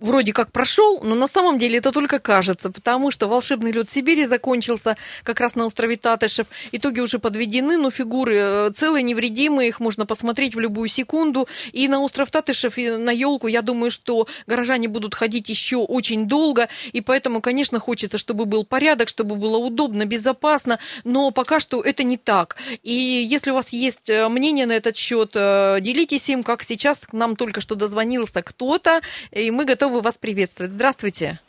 вроде 0.00 0.32
как 0.32 0.52
прошел, 0.52 1.00
но 1.02 1.14
на 1.14 1.26
самом 1.26 1.58
деле 1.58 1.78
это 1.78 1.92
только 1.92 2.18
кажется, 2.18 2.70
потому 2.70 3.10
что 3.10 3.28
волшебный 3.28 3.72
лед 3.72 3.90
Сибири 3.90 4.24
закончился 4.24 4.96
как 5.22 5.40
раз 5.40 5.54
на 5.54 5.66
острове 5.66 5.96
Татышев. 5.96 6.46
Итоги 6.72 7.00
уже 7.00 7.18
подведены, 7.18 7.76
но 7.78 7.90
фигуры 7.90 8.36
э, 8.36 8.70
целые, 8.74 9.02
невредимые, 9.02 9.68
их 9.68 9.80
можно 9.80 10.06
посмотреть 10.06 10.54
в 10.54 10.60
любую 10.60 10.88
секунду. 10.88 11.48
И 11.72 11.88
на 11.88 12.00
остров 12.00 12.30
Татышев, 12.30 12.78
и 12.78 12.90
на 12.90 13.10
елку, 13.10 13.48
я 13.48 13.62
думаю, 13.62 13.90
что 13.90 14.28
горожане 14.46 14.88
будут 14.88 15.14
ходить 15.14 15.48
еще 15.48 15.76
очень 15.76 16.26
долго, 16.26 16.68
и 16.92 17.00
поэтому, 17.00 17.40
конечно, 17.40 17.78
хочется, 17.78 18.18
чтобы 18.18 18.44
был 18.44 18.64
порядок, 18.64 19.08
чтобы 19.08 19.36
было 19.36 19.56
удобно, 19.58 20.04
безопасно, 20.04 20.78
но 21.04 21.30
пока 21.30 21.60
что 21.60 21.82
это 21.82 22.04
не 22.04 22.16
так. 22.16 22.56
И 22.82 22.92
если 22.92 23.50
у 23.50 23.54
вас 23.54 23.70
есть 23.70 24.08
э, 24.08 24.28
мнение 24.28 24.66
на 24.66 24.72
этот 24.72 24.96
счет, 24.96 25.32
э, 25.34 25.78
делитесь 25.80 26.28
им, 26.28 26.42
как 26.42 26.62
сейчас 26.62 27.00
к 27.00 27.12
нам 27.12 27.36
только 27.36 27.60
что 27.60 27.74
дозвонился 27.74 28.42
кто-то, 28.42 29.00
и 29.32 29.50
мы 29.50 29.64
готовы 29.64 29.87
вас 29.88 30.18
приветствовать. 30.18 30.72
Здравствуйте. 30.72 31.40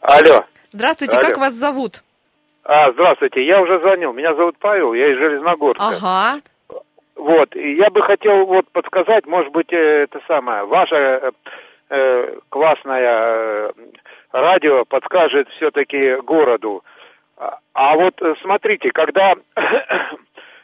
Алло. 0.00 0.44
Здравствуйте, 0.72 1.16
Алло. 1.16 1.28
как 1.28 1.38
вас 1.38 1.52
зовут? 1.52 2.02
А, 2.64 2.90
здравствуйте, 2.92 3.46
я 3.46 3.60
уже 3.60 3.78
звонил. 3.78 4.12
Меня 4.12 4.34
зовут 4.34 4.56
Павел, 4.58 4.92
я 4.92 5.12
из 5.12 5.18
Железногорска. 5.18 5.86
Ага. 5.86 6.40
Вот, 7.14 7.54
и 7.56 7.76
я 7.76 7.90
бы 7.90 8.02
хотел 8.02 8.44
вот 8.44 8.68
подсказать, 8.72 9.26
может 9.26 9.50
быть, 9.52 9.72
э, 9.72 10.02
это 10.02 10.20
самое, 10.28 10.64
ваше 10.64 10.94
э, 10.94 11.30
э, 11.90 12.38
классное 12.50 13.00
э, 13.00 13.72
радио 14.32 14.84
подскажет 14.84 15.48
все-таки 15.56 16.16
городу. 16.22 16.84
А, 17.38 17.58
а 17.72 17.96
вот 17.96 18.20
смотрите, 18.42 18.90
когда 18.90 19.34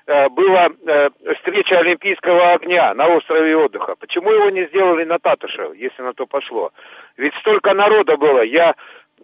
была 0.07 0.69
э, 0.87 1.11
встреча 1.37 1.79
Олимпийского 1.79 2.53
огня 2.53 2.95
на 2.95 3.09
острове 3.09 3.57
отдыха, 3.57 3.95
почему 3.99 4.31
его 4.31 4.51
не 4.51 4.67
сделали 4.67 5.05
на 5.05 5.19
Татышев, 5.19 5.75
если 5.75 6.03
на 6.03 6.13
то 6.13 6.27
пошло? 6.27 6.73
Ведь 7.17 7.35
столько 7.37 7.75
народа 7.75 8.17
было. 8.17 8.43
Я 8.43 8.75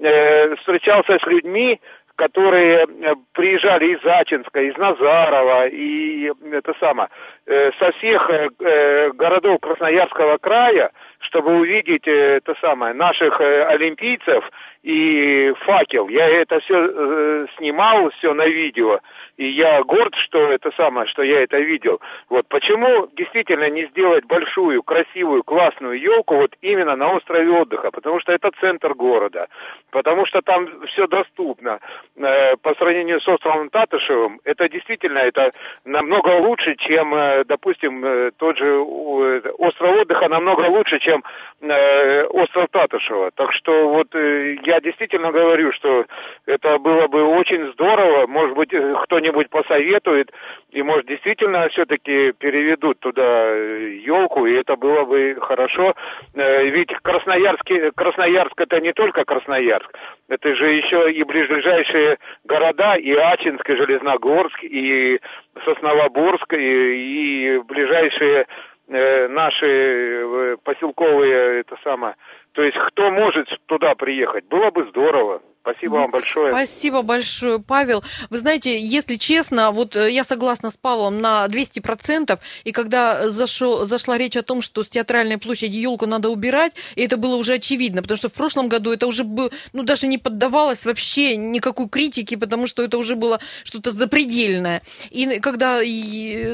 э, 0.01 0.57
встречался 0.57 1.19
с 1.19 1.27
людьми, 1.27 1.81
которые 2.19 2.85
э, 2.85 3.15
приезжали 3.33 3.95
из 3.95 4.05
Ачинска, 4.05 4.61
из 4.61 4.77
Назарова, 4.77 5.69
и 5.69 6.33
это 6.51 6.75
самое, 6.81 7.09
э, 7.47 7.71
со 7.79 7.93
всех 7.93 8.29
э, 8.29 8.49
э, 8.59 9.11
городов 9.13 9.61
Красноярского 9.61 10.39
края, 10.39 10.91
чтобы 11.21 11.57
увидеть 11.61 12.09
э, 12.09 12.39
это 12.39 12.57
самое, 12.61 12.93
наших 12.93 13.41
э, 13.41 13.63
олимпийцев 13.67 14.45
и 14.83 15.55
факел. 15.61 16.09
Я 16.09 16.27
это 16.27 16.59
все 16.59 17.47
снимал, 17.57 18.11
все 18.19 18.35
на 18.35 18.47
видео, 18.47 18.99
и 19.39 19.49
я 19.51 19.83
горд, 19.85 20.15
что 20.17 20.53
это 20.53 20.71
самое, 20.77 21.07
что 21.09 21.23
я 21.23 21.43
это 21.43 21.59
видел. 21.59 22.01
Вот 22.29 22.47
почему 22.49 23.09
действительно 23.17 23.71
не 23.71 23.87
сделать 23.87 24.25
большую, 24.27 24.83
красивую, 24.83 25.45
классную 25.45 25.99
елку 25.99 26.35
вот 26.35 26.55
именно 26.61 26.97
на 26.97 27.15
острове 27.15 27.51
отдыха, 27.51 27.91
потому 27.91 28.21
что 28.21 28.33
это 28.33 28.51
центр 28.61 28.95
города, 28.95 29.47
потому 29.91 30.27
что 30.27 30.41
там 30.43 30.69
все 30.89 31.07
доступно. 31.07 31.79
Э, 32.17 32.57
по 32.57 32.75
сравнению 32.75 33.21
с 33.21 33.29
островом 33.29 33.71
Татышевым, 33.71 34.41
это 34.45 34.69
действительно 34.69 35.19
это 35.19 35.53
намного 35.85 36.31
лучше, 36.41 36.75
чем, 36.77 37.15
э, 37.15 37.45
допустим, 37.45 38.05
э, 38.05 38.31
тот 38.37 38.59
же 38.59 38.81
остров 38.81 40.01
отдыха 40.01 40.29
намного 40.29 40.67
лучше, 40.67 40.99
чем 40.99 41.23
остров 41.61 42.69
Татышева. 42.71 43.31
Так 43.35 43.53
что 43.53 43.89
вот 43.89 44.15
я 44.15 44.81
действительно 44.81 45.33
говорю, 45.33 45.73
что 45.73 46.07
это 46.47 46.79
было 46.79 47.07
бы 47.09 47.25
очень 47.25 47.73
здорово. 47.73 48.27
Может 48.27 48.57
быть, 48.57 48.73
э, 48.73 48.95
кто-нибудь 49.29 49.51
посоветует, 49.51 50.33
и 50.71 50.83
может 50.83 51.07
действительно 51.07 51.69
все-таки 51.69 52.33
переведут 52.33 52.99
туда 53.01 53.55
елку, 53.55 54.47
и 54.47 54.55
это 54.55 54.77
было 54.77 55.05
бы 55.05 55.37
хорошо. 55.41 55.95
Э, 56.35 56.67
Ведь 56.69 56.91
Красноярский, 57.03 57.91
Красноярск 57.95 58.61
это 58.61 58.81
не 58.81 58.93
только 58.93 59.25
Красноярск, 59.25 59.91
это 60.29 60.55
же 60.55 60.73
еще 60.73 61.13
и 61.13 61.23
ближайшие 61.25 62.19
города, 62.45 62.97
и 62.97 63.13
Ачинск, 63.13 63.69
и 63.69 63.77
Железногорск, 63.77 64.65
и 64.65 65.21
Сосновоборск, 65.65 66.53
и, 66.55 67.57
и 67.57 67.59
ближайшие 67.61 68.47
э, 68.89 69.29
наши 69.29 69.67
э, 69.67 70.57
поселковые, 70.65 71.61
это 71.61 71.77
самое. 71.85 72.15
То 72.53 72.63
есть 72.63 72.77
кто 72.89 73.11
может 73.11 73.49
туда 73.67 73.95
приехать, 73.95 74.45
было 74.47 74.71
бы 74.71 74.85
здорово. 74.89 75.43
Спасибо 75.71 75.95
вам 75.95 76.11
большое. 76.11 76.51
Спасибо 76.51 77.03
большое, 77.03 77.59
Павел. 77.59 78.03
Вы 78.31 78.39
знаете, 78.39 78.81
если 78.81 79.17
честно, 79.17 79.71
вот 79.71 79.97
э, 79.97 80.11
я 80.11 80.25
согласна 80.25 80.71
с 80.71 80.79
Павлом 80.79 81.19
на 81.19 81.47
200%, 81.47 82.39
и 82.65 82.73
когда 82.73 83.29
зашел, 83.29 83.87
зашла 83.87 84.17
речь 84.17 84.37
о 84.37 84.43
том, 84.43 84.63
что 84.63 84.83
с 84.83 84.89
театральной 84.89 85.37
площади 85.37 85.77
елку 85.77 86.07
надо 86.07 86.31
убирать, 86.31 86.73
и 86.95 87.03
это 87.03 87.19
было 87.19 87.37
уже 87.37 87.55
очевидно, 87.55 88.01
потому 88.01 88.17
что 88.17 88.31
в 88.31 88.33
прошлом 88.33 88.69
году 88.69 88.93
это 88.93 89.07
уже 89.07 89.25
было, 89.25 89.51
ну, 89.75 89.83
даже 89.83 90.07
не 90.07 90.17
поддавалось 90.17 90.87
вообще 90.87 91.37
никакой 91.37 91.89
критике, 91.91 92.39
потому 92.39 92.67
что 92.67 92.83
это 92.83 92.97
уже 92.97 93.15
было 93.15 93.39
что-то 93.63 93.91
запредельное. 93.91 94.81
И 95.11 95.39
когда 95.41 95.81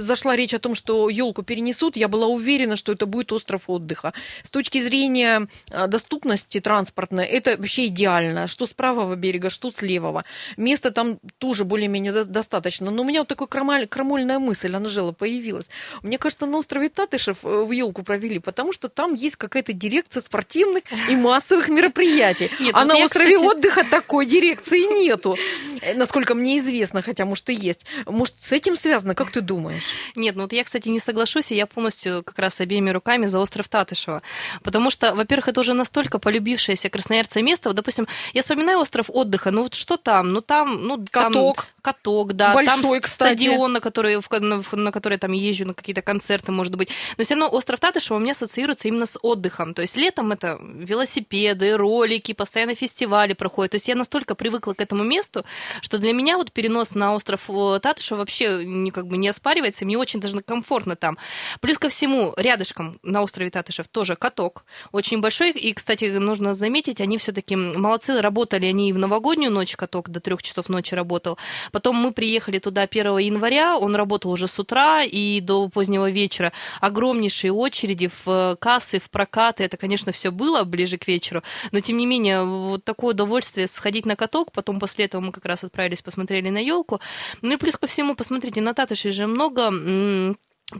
зашла 0.00 0.34
речь 0.34 0.54
о 0.54 0.58
том, 0.58 0.74
что 0.74 1.08
елку 1.08 1.42
перенесут, 1.42 1.96
я 1.96 2.08
была 2.08 2.26
уверена, 2.26 2.74
что 2.74 2.90
это 2.90 3.06
будет 3.06 3.30
остров 3.30 3.70
отдыха. 3.70 4.12
С 4.42 4.50
точки 4.50 4.82
зрения 4.82 5.46
э, 5.70 5.86
доступности 5.86 6.58
транспортной, 6.58 7.26
это 7.26 7.56
вообще 7.56 7.86
идеально. 7.86 8.48
Что 8.48 8.66
справа 8.66 9.03
правого 9.04 9.16
берега, 9.16 9.50
что 9.50 9.70
с 9.70 9.82
левого. 9.82 10.24
Места 10.56 10.90
там 10.90 11.18
тоже 11.38 11.64
более-менее 11.64 12.24
достаточно. 12.24 12.90
Но 12.90 13.02
у 13.02 13.04
меня 13.04 13.20
вот 13.20 13.28
такая 13.28 13.48
крамоль, 13.48 13.86
крамольная 13.86 14.38
мысль, 14.38 14.74
Анжела, 14.74 15.12
появилась. 15.12 15.70
Мне 16.02 16.18
кажется, 16.18 16.46
на 16.46 16.58
острове 16.58 16.88
Татышев 16.88 17.44
э, 17.44 17.64
в 17.64 17.70
елку 17.72 18.02
провели, 18.02 18.38
потому 18.38 18.72
что 18.72 18.88
там 18.88 19.14
есть 19.14 19.36
какая-то 19.36 19.72
дирекция 19.72 20.22
спортивных 20.22 20.84
и 21.10 21.16
массовых 21.16 21.68
мероприятий. 21.68 22.50
Нет, 22.60 22.74
а 22.74 22.84
на 22.84 22.96
острове 22.96 23.36
кстати... 23.36 23.56
отдыха 23.56 23.84
такой 23.90 24.26
дирекции 24.26 24.78
нету, 25.04 25.36
э, 25.80 25.94
насколько 25.94 26.34
мне 26.34 26.58
известно, 26.58 27.02
хотя, 27.02 27.24
может, 27.24 27.50
и 27.50 27.54
есть. 27.54 27.84
Может, 28.06 28.34
с 28.40 28.52
этим 28.52 28.76
связано, 28.76 29.14
как 29.14 29.30
ты 29.30 29.40
думаешь? 29.40 29.84
Нет, 30.16 30.36
ну 30.36 30.42
вот 30.42 30.52
я, 30.52 30.64
кстати, 30.64 30.88
не 30.88 31.00
соглашусь, 31.00 31.52
и 31.52 31.56
я 31.56 31.66
полностью 31.66 32.22
как 32.22 32.38
раз 32.38 32.60
обеими 32.60 32.90
руками 32.90 33.26
за 33.26 33.38
остров 33.38 33.68
Татышева. 33.68 34.22
Потому 34.62 34.90
что, 34.90 35.14
во-первых, 35.14 35.48
это 35.48 35.60
уже 35.60 35.74
настолько 35.74 36.18
полюбившееся 36.18 36.88
красноярце 36.88 37.42
место. 37.42 37.68
Вот, 37.68 37.76
допустим, 37.76 38.06
я 38.32 38.42
вспоминаю 38.42 38.78
остров 38.78 38.93
отдыха, 39.08 39.50
ну 39.50 39.62
вот 39.62 39.74
что 39.74 39.96
там? 39.96 40.32
Ну 40.32 40.40
там, 40.40 40.86
ну 40.86 41.04
каток. 41.10 41.56
Там, 41.56 41.74
каток, 41.82 42.32
да. 42.32 42.54
Большой, 42.54 43.00
там 43.00 43.00
кстати. 43.02 43.42
стадион, 43.42 43.72
на 43.72 43.80
который, 43.80 44.18
на, 44.40 44.62
на 44.72 44.92
который 44.92 45.18
там 45.18 45.32
езжу 45.32 45.66
на 45.66 45.74
какие-то 45.74 46.00
концерты, 46.02 46.50
может 46.50 46.74
быть. 46.76 46.88
Но 47.18 47.24
все 47.24 47.34
равно 47.34 47.50
остров 47.54 47.78
Татышева 47.78 48.16
у 48.16 48.20
меня 48.20 48.32
ассоциируется 48.32 48.88
именно 48.88 49.06
с 49.06 49.18
отдыхом. 49.22 49.74
То 49.74 49.82
есть 49.82 49.96
летом 49.96 50.32
это 50.32 50.58
велосипеды, 50.60 51.76
ролики, 51.76 52.32
постоянно 52.32 52.74
фестивали 52.74 53.34
проходят. 53.34 53.72
То 53.72 53.76
есть 53.76 53.88
я 53.88 53.94
настолько 53.94 54.34
привыкла 54.34 54.72
к 54.72 54.80
этому 54.80 55.04
месту, 55.04 55.44
что 55.82 55.98
для 55.98 56.12
меня 56.12 56.36
вот 56.36 56.52
перенос 56.52 56.94
на 56.94 57.14
остров 57.14 57.48
э, 57.48 57.80
Татышева 57.80 58.18
вообще 58.18 58.64
не, 58.64 58.90
как 58.90 59.06
бы 59.06 59.16
не 59.18 59.28
оспаривается, 59.28 59.84
мне 59.84 59.98
очень 59.98 60.20
даже 60.20 60.40
комфортно 60.40 60.96
там. 60.96 61.18
Плюс 61.60 61.78
ко 61.78 61.88
всему, 61.88 62.32
рядышком 62.36 62.98
на 63.02 63.22
острове 63.22 63.50
Татышев 63.50 63.88
тоже 63.88 64.16
каток, 64.16 64.64
очень 64.92 65.20
большой, 65.20 65.50
и, 65.50 65.72
кстати, 65.72 66.06
нужно 66.06 66.54
заметить, 66.54 67.00
они 67.00 67.18
все-таки 67.18 67.56
молодцы, 67.56 68.20
работали 68.20 68.66
они 68.74 68.90
и 68.90 68.92
в 68.92 68.98
новогоднюю 68.98 69.50
ночь, 69.50 69.76
каток 69.76 70.10
до 70.10 70.20
трех 70.20 70.42
часов 70.42 70.68
ночи 70.68 70.94
работал. 70.94 71.38
Потом 71.72 71.96
мы 71.96 72.12
приехали 72.12 72.58
туда 72.58 72.82
1 72.82 73.18
января, 73.18 73.78
он 73.78 73.94
работал 73.94 74.30
уже 74.30 74.48
с 74.48 74.58
утра 74.58 75.02
и 75.02 75.40
до 75.40 75.68
позднего 75.68 76.10
вечера. 76.10 76.52
Огромнейшие 76.80 77.52
очереди 77.52 78.08
в 78.08 78.28
э, 78.28 78.56
кассы, 78.58 78.98
в 78.98 79.10
прокаты, 79.10 79.64
это, 79.64 79.76
конечно, 79.76 80.12
все 80.12 80.30
было 80.30 80.64
ближе 80.64 80.98
к 80.98 81.06
вечеру, 81.08 81.42
но, 81.72 81.80
тем 81.80 81.96
не 81.96 82.06
менее, 82.06 82.44
вот 82.44 82.84
такое 82.84 83.14
удовольствие 83.14 83.66
сходить 83.68 84.06
на 84.06 84.16
каток, 84.16 84.52
потом 84.52 84.80
после 84.80 85.06
этого 85.06 85.20
мы 85.20 85.32
как 85.32 85.44
раз 85.44 85.64
отправились, 85.64 86.02
посмотрели 86.02 86.50
на 86.50 86.58
елку. 86.58 87.00
Ну 87.42 87.52
и 87.52 87.56
плюс 87.56 87.76
ко 87.76 87.86
всему, 87.86 88.14
посмотрите, 88.14 88.60
на 88.60 88.74
Татыше 88.74 89.10
же 89.10 89.26
много 89.26 89.70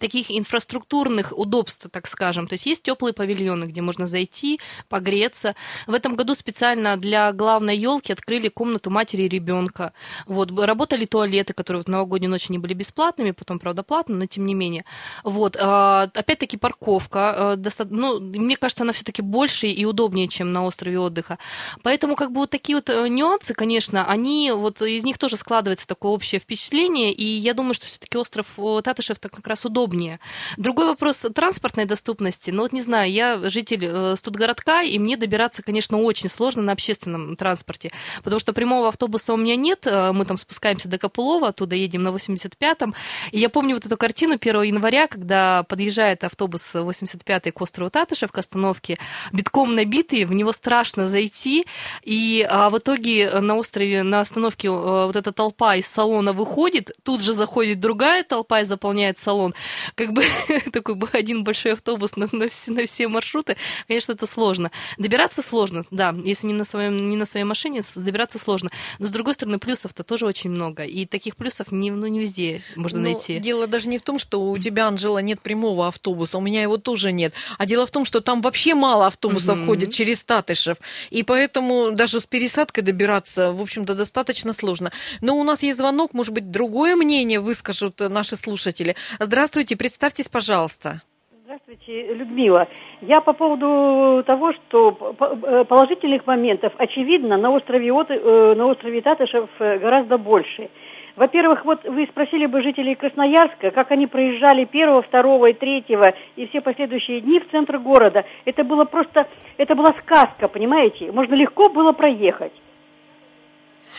таких 0.00 0.30
инфраструктурных 0.30 1.32
удобств, 1.36 1.88
так 1.90 2.06
скажем. 2.06 2.46
То 2.46 2.54
есть 2.54 2.66
есть 2.66 2.82
теплые 2.82 3.12
павильоны, 3.12 3.64
где 3.64 3.80
можно 3.82 4.06
зайти, 4.06 4.60
погреться. 4.88 5.54
В 5.86 5.94
этом 5.94 6.16
году 6.16 6.34
специально 6.34 6.96
для 6.96 7.32
главной 7.32 7.76
елки 7.76 8.12
открыли 8.12 8.48
комнату 8.48 8.90
матери 8.90 9.22
и 9.22 9.28
ребенка. 9.28 9.92
Вот, 10.26 10.50
работали 10.58 11.06
туалеты, 11.06 11.52
которые 11.52 11.82
в 11.82 11.88
новогоднюю 11.88 12.30
ночь 12.30 12.48
не 12.48 12.58
были 12.58 12.74
бесплатными, 12.74 13.30
потом, 13.30 13.58
правда, 13.58 13.82
платно, 13.82 14.16
но 14.16 14.26
тем 14.26 14.44
не 14.44 14.54
менее. 14.54 14.84
Вот, 15.22 15.56
а, 15.60 16.10
опять-таки 16.14 16.56
парковка. 16.56 17.54
Доста... 17.56 17.86
Ну, 17.88 18.20
мне 18.20 18.56
кажется, 18.56 18.84
она 18.84 18.92
все-таки 18.92 19.22
больше 19.22 19.68
и 19.68 19.84
удобнее, 19.84 20.28
чем 20.28 20.52
на 20.52 20.64
острове 20.64 20.98
отдыха. 20.98 21.38
Поэтому, 21.82 22.16
как 22.16 22.32
бы, 22.32 22.40
вот 22.40 22.50
такие 22.50 22.76
вот 22.76 22.90
э, 22.90 23.08
нюансы, 23.08 23.54
конечно, 23.54 24.04
они, 24.04 24.52
вот 24.52 24.82
из 24.82 25.04
них 25.04 25.18
тоже 25.18 25.36
складывается 25.36 25.86
такое 25.86 26.12
общее 26.12 26.40
впечатление, 26.40 27.12
и 27.12 27.26
я 27.26 27.54
думаю, 27.54 27.74
что 27.74 27.86
все-таки 27.86 28.18
остров 28.18 28.46
э, 28.58 28.80
Татышев 28.82 29.18
так 29.18 29.32
как 29.32 29.46
раз 29.46 29.64
удобный 29.64 29.83
удобнее. 29.84 30.18
Другой 30.56 30.86
вопрос 30.86 31.24
транспортной 31.34 31.84
доступности. 31.84 32.50
Ну 32.50 32.62
вот 32.62 32.72
не 32.72 32.80
знаю, 32.80 33.12
я 33.12 33.38
житель 33.50 33.84
э, 33.84 34.16
студгородка, 34.16 34.82
и 34.82 34.98
мне 34.98 35.16
добираться, 35.16 35.62
конечно, 35.62 35.98
очень 35.98 36.28
сложно 36.28 36.62
на 36.62 36.72
общественном 36.72 37.36
транспорте, 37.36 37.90
потому 38.22 38.40
что 38.40 38.52
прямого 38.52 38.88
автобуса 38.88 39.34
у 39.34 39.36
меня 39.36 39.56
нет. 39.56 39.86
Э, 39.86 40.12
мы 40.12 40.24
там 40.24 40.38
спускаемся 40.38 40.88
до 40.88 40.98
Копылова, 40.98 41.48
оттуда 41.48 41.76
едем 41.76 42.02
на 42.02 42.08
85-м. 42.08 42.94
И 43.30 43.38
я 43.38 43.48
помню 43.48 43.74
вот 43.74 43.84
эту 43.84 43.96
картину 43.96 44.38
1 44.40 44.62
января, 44.62 45.06
когда 45.06 45.62
подъезжает 45.64 46.24
автобус 46.24 46.74
85-й 46.74 47.50
к 47.50 47.60
острову 47.60 47.90
Татышев, 47.90 48.32
к 48.32 48.38
остановке, 48.38 48.98
битком 49.32 49.74
набитый, 49.74 50.24
в 50.24 50.32
него 50.32 50.52
страшно 50.52 51.06
зайти. 51.06 51.64
И 52.02 52.46
а 52.48 52.70
в 52.70 52.78
итоге 52.78 53.30
на 53.40 53.56
острове, 53.56 54.02
на 54.02 54.20
остановке 54.20 54.68
э, 54.68 54.70
вот 54.70 55.16
эта 55.16 55.32
толпа 55.32 55.76
из 55.76 55.86
салона 55.86 56.32
выходит, 56.32 56.92
тут 57.02 57.20
же 57.20 57.34
заходит 57.34 57.80
другая 57.80 58.22
толпа 58.22 58.60
и 58.60 58.64
заполняет 58.64 59.18
салон 59.18 59.54
как 59.94 60.12
бы 60.12 60.24
такой 60.72 60.96
один 61.12 61.44
большой 61.44 61.72
автобус 61.72 62.16
на, 62.16 62.28
на, 62.32 62.48
все, 62.48 62.72
на 62.72 62.86
все 62.86 63.08
маршруты, 63.08 63.56
конечно, 63.86 64.12
это 64.12 64.26
сложно. 64.26 64.70
Добираться 64.98 65.42
сложно, 65.42 65.84
да, 65.90 66.14
если 66.24 66.46
не 66.46 66.54
на, 66.54 66.64
своем, 66.64 67.08
не 67.08 67.16
на 67.16 67.24
своей 67.24 67.44
машине, 67.44 67.82
добираться 67.94 68.38
сложно. 68.38 68.70
Но, 68.98 69.06
с 69.06 69.10
другой 69.10 69.34
стороны, 69.34 69.58
плюсов-то 69.58 70.04
тоже 70.04 70.26
очень 70.26 70.50
много. 70.50 70.84
И 70.84 71.06
таких 71.06 71.36
плюсов 71.36 71.72
не, 71.72 71.90
ну, 71.90 72.06
не 72.06 72.20
везде 72.20 72.62
можно 72.76 72.98
Но 72.98 73.10
найти. 73.10 73.38
Дело 73.38 73.66
даже 73.66 73.88
не 73.88 73.98
в 73.98 74.02
том, 74.02 74.18
что 74.18 74.40
у 74.42 74.58
тебя, 74.58 74.88
Анжела, 74.88 75.18
нет 75.18 75.40
прямого 75.40 75.88
автобуса, 75.88 76.38
у 76.38 76.40
меня 76.40 76.62
его 76.62 76.76
тоже 76.76 77.12
нет. 77.12 77.34
А 77.58 77.66
дело 77.66 77.86
в 77.86 77.90
том, 77.90 78.04
что 78.04 78.20
там 78.20 78.42
вообще 78.42 78.74
мало 78.74 79.06
автобусов 79.06 79.58
угу. 79.58 79.66
ходит 79.66 79.92
через 79.92 80.24
Татышев. 80.24 80.78
И 81.10 81.22
поэтому 81.22 81.92
даже 81.92 82.20
с 82.20 82.26
пересадкой 82.26 82.84
добираться, 82.84 83.52
в 83.52 83.62
общем-то, 83.62 83.94
достаточно 83.94 84.52
сложно. 84.52 84.92
Но 85.20 85.36
у 85.36 85.44
нас 85.44 85.62
есть 85.62 85.78
звонок, 85.78 86.12
может 86.12 86.32
быть, 86.32 86.50
другое 86.50 86.96
мнение 86.96 87.40
выскажут 87.40 88.00
наши 88.00 88.36
слушатели. 88.36 88.96
Здравствуйте. 89.18 89.53
Здравствуйте, 89.54 89.78
представьтесь, 89.78 90.28
пожалуйста. 90.28 91.02
Здравствуйте, 91.44 92.12
Людмила. 92.12 92.66
Я 93.02 93.20
по 93.20 93.32
поводу 93.34 94.24
того, 94.24 94.52
что 94.52 95.14
э, 95.20 95.64
положительных 95.68 96.26
моментов, 96.26 96.72
очевидно, 96.76 97.36
на 97.36 97.52
острове, 97.52 97.86
э, 97.86 98.54
на 98.56 98.66
острове 98.66 99.00
Татышев 99.00 99.48
э, 99.60 99.78
гораздо 99.78 100.18
больше. 100.18 100.70
Во-первых, 101.14 101.64
вот 101.64 101.84
вы 101.84 102.08
спросили 102.10 102.46
бы 102.46 102.62
жителей 102.62 102.96
Красноярска, 102.96 103.70
как 103.70 103.92
они 103.92 104.08
проезжали 104.08 104.64
первого, 104.64 105.02
второго 105.02 105.46
и 105.46 105.52
третьего 105.52 106.12
и 106.34 106.48
все 106.48 106.60
последующие 106.60 107.20
дни 107.20 107.38
в 107.38 107.48
центр 107.52 107.78
города. 107.78 108.24
Это 108.44 108.64
было 108.64 108.84
просто, 108.84 109.28
это 109.56 109.76
была 109.76 109.94
сказка, 110.02 110.48
понимаете? 110.48 111.12
Можно 111.12 111.34
легко 111.34 111.68
было 111.68 111.92
проехать. 111.92 112.52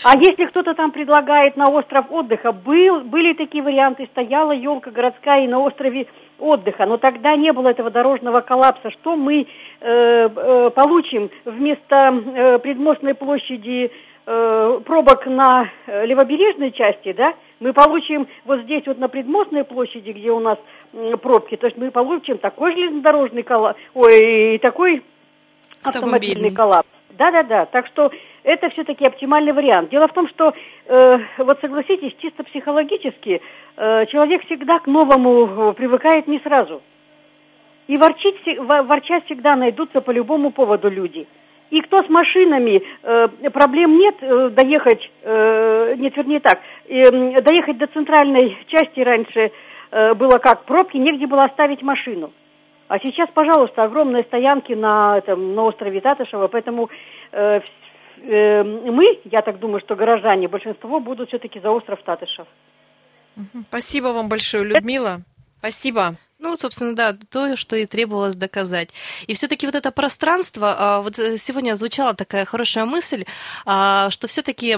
А 0.04 0.18
если 0.18 0.46
кто-то 0.46 0.74
там 0.74 0.92
предлагает 0.92 1.56
на 1.56 1.66
остров 1.70 2.06
отдыха, 2.10 2.52
был, 2.52 3.02
были 3.02 3.34
такие 3.34 3.64
варианты, 3.64 4.08
стояла 4.12 4.52
елка 4.52 4.92
городская 4.92 5.44
и 5.44 5.48
на 5.48 5.60
острове 5.60 6.08
отдыха, 6.38 6.86
но 6.86 6.98
тогда 6.98 7.36
не 7.36 7.52
было 7.54 7.70
этого 7.70 7.90
дорожного 7.90 8.42
коллапса. 8.42 8.92
Что 8.92 9.16
мы 9.16 9.42
э, 9.42 9.48
э, 9.82 10.70
получим 10.72 11.30
вместо 11.46 11.96
э, 11.96 12.60
предмостной 12.60 13.14
площади 13.14 13.92
э, 14.26 14.80
пробок 14.86 15.26
на 15.28 15.70
э, 15.88 16.06
левобережной 16.06 16.72
части, 16.72 17.14
да? 17.14 17.34
Мы 17.62 17.72
получим 17.72 18.28
вот 18.44 18.62
здесь 18.62 18.84
вот 18.86 19.00
на 19.00 19.08
предмостной 19.08 19.64
площади, 19.64 20.12
где 20.12 20.32
у 20.32 20.40
нас 20.40 20.60
э, 20.94 21.16
пробки, 21.18 21.56
то 21.56 21.68
есть 21.68 21.78
мы 21.78 21.90
получим 21.90 22.38
такой 22.38 22.74
железнодорожный 22.74 23.44
коллапс, 23.44 23.80
ой, 23.94 24.60
такой 24.62 25.04
автомобильный 25.84 26.54
коллапс. 26.54 26.88
Да-да-да, 27.18 27.66
так 27.68 27.88
что 27.88 28.12
это 28.46 28.70
все-таки 28.70 29.04
оптимальный 29.06 29.54
вариант. 29.54 29.90
Дело 29.90 30.08
в 30.08 30.14
том, 30.14 30.28
что, 30.30 30.54
э, 30.86 31.18
вот 31.40 31.60
согласитесь, 31.60 32.16
чисто 32.20 32.44
психологически 32.44 33.42
э, 33.76 34.06
человек 34.06 34.46
всегда 34.46 34.80
к 34.80 34.88
новому 34.88 35.74
привыкает 35.74 36.28
не 36.28 36.40
сразу. 36.40 36.82
И 37.88 37.98
ворчить, 37.98 38.38
ворчать 38.58 39.26
всегда 39.26 39.56
найдутся 39.56 40.02
по 40.02 40.12
любому 40.12 40.52
поводу 40.52 40.90
люди. 40.90 41.28
И 41.72 41.82
кто 41.82 41.98
с 41.98 42.10
машинами, 42.10 42.82
э, 43.04 43.28
проблем 43.52 43.98
нет 43.98 44.16
э, 44.22 44.50
доехать, 44.50 45.12
э, 45.24 45.96
нет, 45.98 46.16
вернее 46.16 46.40
так, 46.40 46.60
э, 46.88 47.42
доехать 47.42 47.78
до 47.78 47.88
центральной 47.88 48.58
части 48.68 49.00
раньше 49.00 49.52
э, 49.92 50.14
было 50.14 50.38
как, 50.38 50.66
пробки, 50.66 50.98
негде 50.98 51.26
было 51.26 51.46
оставить 51.46 51.82
машину. 51.82 52.32
А 52.88 53.00
сейчас, 53.00 53.28
пожалуйста, 53.34 53.84
огромные 53.84 54.24
стоянки 54.24 54.74
на, 54.74 55.18
этом, 55.18 55.56
на 55.56 55.64
острове 55.64 56.02
Татышева, 56.02 56.48
поэтому 56.48 56.90
э, 57.32 57.62
э, 58.18 58.64
мы, 58.64 59.20
я 59.26 59.42
так 59.42 59.60
думаю, 59.60 59.82
что 59.82 59.96
горожане, 59.96 60.48
большинство 60.48 61.00
будут 61.00 61.30
все-таки 61.30 61.60
за 61.60 61.72
остров 61.72 62.00
Татышев. 62.04 62.48
Спасибо 63.70 64.08
вам 64.08 64.30
большое, 64.30 64.64
Людмила. 64.64 65.22
Спасибо. 65.60 66.16
Ну, 66.46 66.56
собственно, 66.58 66.96
да, 66.96 67.18
то, 67.32 67.56
что 67.56 67.76
и 67.76 67.88
требовалось 67.88 68.36
доказать. 68.36 68.90
И 69.26 69.34
все-таки 69.34 69.66
вот 69.66 69.74
это 69.74 69.90
пространство, 69.90 70.76
а, 70.78 71.02
вот 71.02 71.18
э, 71.18 71.38
сегодня 71.40 71.76
звучала 71.76 72.14
такая 72.14 72.46
хорошая 72.46 72.86
мысль, 72.86 73.26
а, 73.66 74.12
что 74.12 74.28
все-таки 74.28 74.78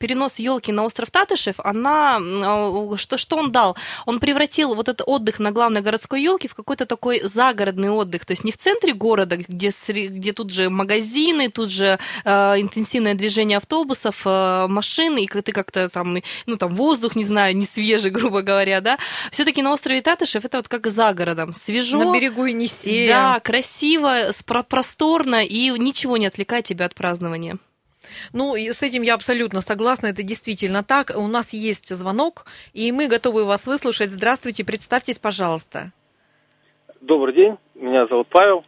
перенос 0.00 0.40
елки 0.40 0.72
на 0.72 0.82
остров 0.82 1.12
Татышев, 1.12 1.60
она, 1.60 2.18
а, 2.18 2.96
что, 2.96 3.16
что 3.16 3.36
он 3.36 3.52
дал? 3.52 3.76
Он 4.06 4.18
превратил 4.18 4.74
вот 4.74 4.88
этот 4.88 5.06
отдых 5.06 5.38
на 5.38 5.52
главной 5.52 5.82
городской 5.82 6.20
елке 6.20 6.48
в 6.48 6.54
какой-то 6.54 6.84
такой 6.84 7.20
загородный 7.22 7.90
отдых, 7.90 8.26
то 8.26 8.32
есть 8.32 8.42
не 8.42 8.50
в 8.50 8.58
центре 8.58 8.92
города, 8.92 9.36
где, 9.36 9.70
где 10.08 10.32
тут 10.32 10.50
же 10.50 10.68
магазины, 10.68 11.48
тут 11.48 11.70
же 11.70 11.96
интенсивное 12.24 13.14
движение 13.14 13.58
автобусов, 13.58 14.24
машин, 14.24 15.16
и 15.18 15.28
ты 15.28 15.52
как-то 15.52 15.88
там, 15.88 16.18
ну, 16.46 16.56
там 16.56 16.74
воздух, 16.74 17.14
не 17.14 17.24
знаю, 17.24 17.56
не 17.56 17.66
свежий, 17.66 18.10
грубо 18.18 18.42
говоря, 18.42 18.80
да, 18.80 18.98
все-таки 19.30 19.62
на 19.62 19.72
острове 19.72 20.02
Татышев 20.02 20.44
это 20.44 20.56
вот 20.56 20.66
как 20.68 20.88
за 20.88 21.03
городом. 21.12 21.52
Свежо. 21.52 21.98
На 21.98 22.12
берегу 22.12 22.46
Енисея. 22.46 23.08
Да, 23.08 23.40
красиво, 23.40 24.30
просторно 24.68 25.44
и 25.44 25.70
ничего 25.70 26.16
не 26.16 26.26
отвлекает 26.26 26.64
тебя 26.64 26.86
от 26.86 26.94
празднования. 26.94 27.58
Ну, 28.32 28.56
и 28.56 28.70
с 28.70 28.82
этим 28.82 29.02
я 29.02 29.14
абсолютно 29.14 29.60
согласна, 29.60 30.08
это 30.08 30.22
действительно 30.22 30.82
так. 30.82 31.12
У 31.16 31.26
нас 31.26 31.52
есть 31.52 31.94
звонок, 31.94 32.44
и 32.72 32.92
мы 32.92 33.08
готовы 33.08 33.44
вас 33.44 33.66
выслушать. 33.66 34.10
Здравствуйте, 34.10 34.64
представьтесь, 34.64 35.18
пожалуйста. 35.18 35.92
Добрый 37.00 37.34
день, 37.34 37.56
меня 37.74 38.06
зовут 38.06 38.28
Павел. 38.30 38.64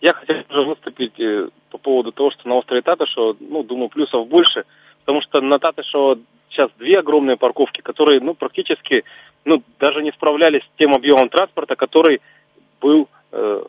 Я 0.00 0.14
хотел 0.14 0.36
уже 0.48 0.62
выступить 0.64 1.18
э, 1.20 1.48
по 1.70 1.78
поводу 1.78 2.12
того, 2.12 2.30
что 2.30 2.48
на 2.48 2.56
острове 2.56 2.82
Татышева, 2.82 3.36
ну, 3.38 3.62
думаю, 3.62 3.90
плюсов 3.90 4.28
больше, 4.28 4.64
потому 5.00 5.20
что 5.22 5.40
на 5.40 5.58
Татышева 5.58 6.18
сейчас 6.50 6.70
две 6.78 6.98
огромные 6.98 7.36
парковки, 7.36 7.80
которые, 7.80 8.20
ну, 8.20 8.34
практически, 8.34 9.04
ну, 9.44 9.62
даже 9.78 10.02
не 10.02 10.12
справлялись 10.12 10.62
с 10.62 10.78
тем 10.78 10.94
объемом 10.94 11.28
транспорта, 11.28 11.76
который 11.76 12.20
был 12.80 13.08
э, 13.32 13.64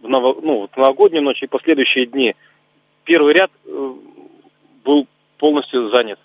в, 0.00 0.08
ново, 0.08 0.40
ну, 0.40 0.68
в 0.72 0.76
новогоднюю 0.76 1.22
ночь 1.22 1.42
и 1.42 1.46
последующие 1.46 2.06
дни. 2.06 2.34
Первый 3.04 3.34
ряд 3.34 3.50
э, 3.64 3.94
был 4.84 5.06
полностью 5.38 5.90
занят. 5.90 6.18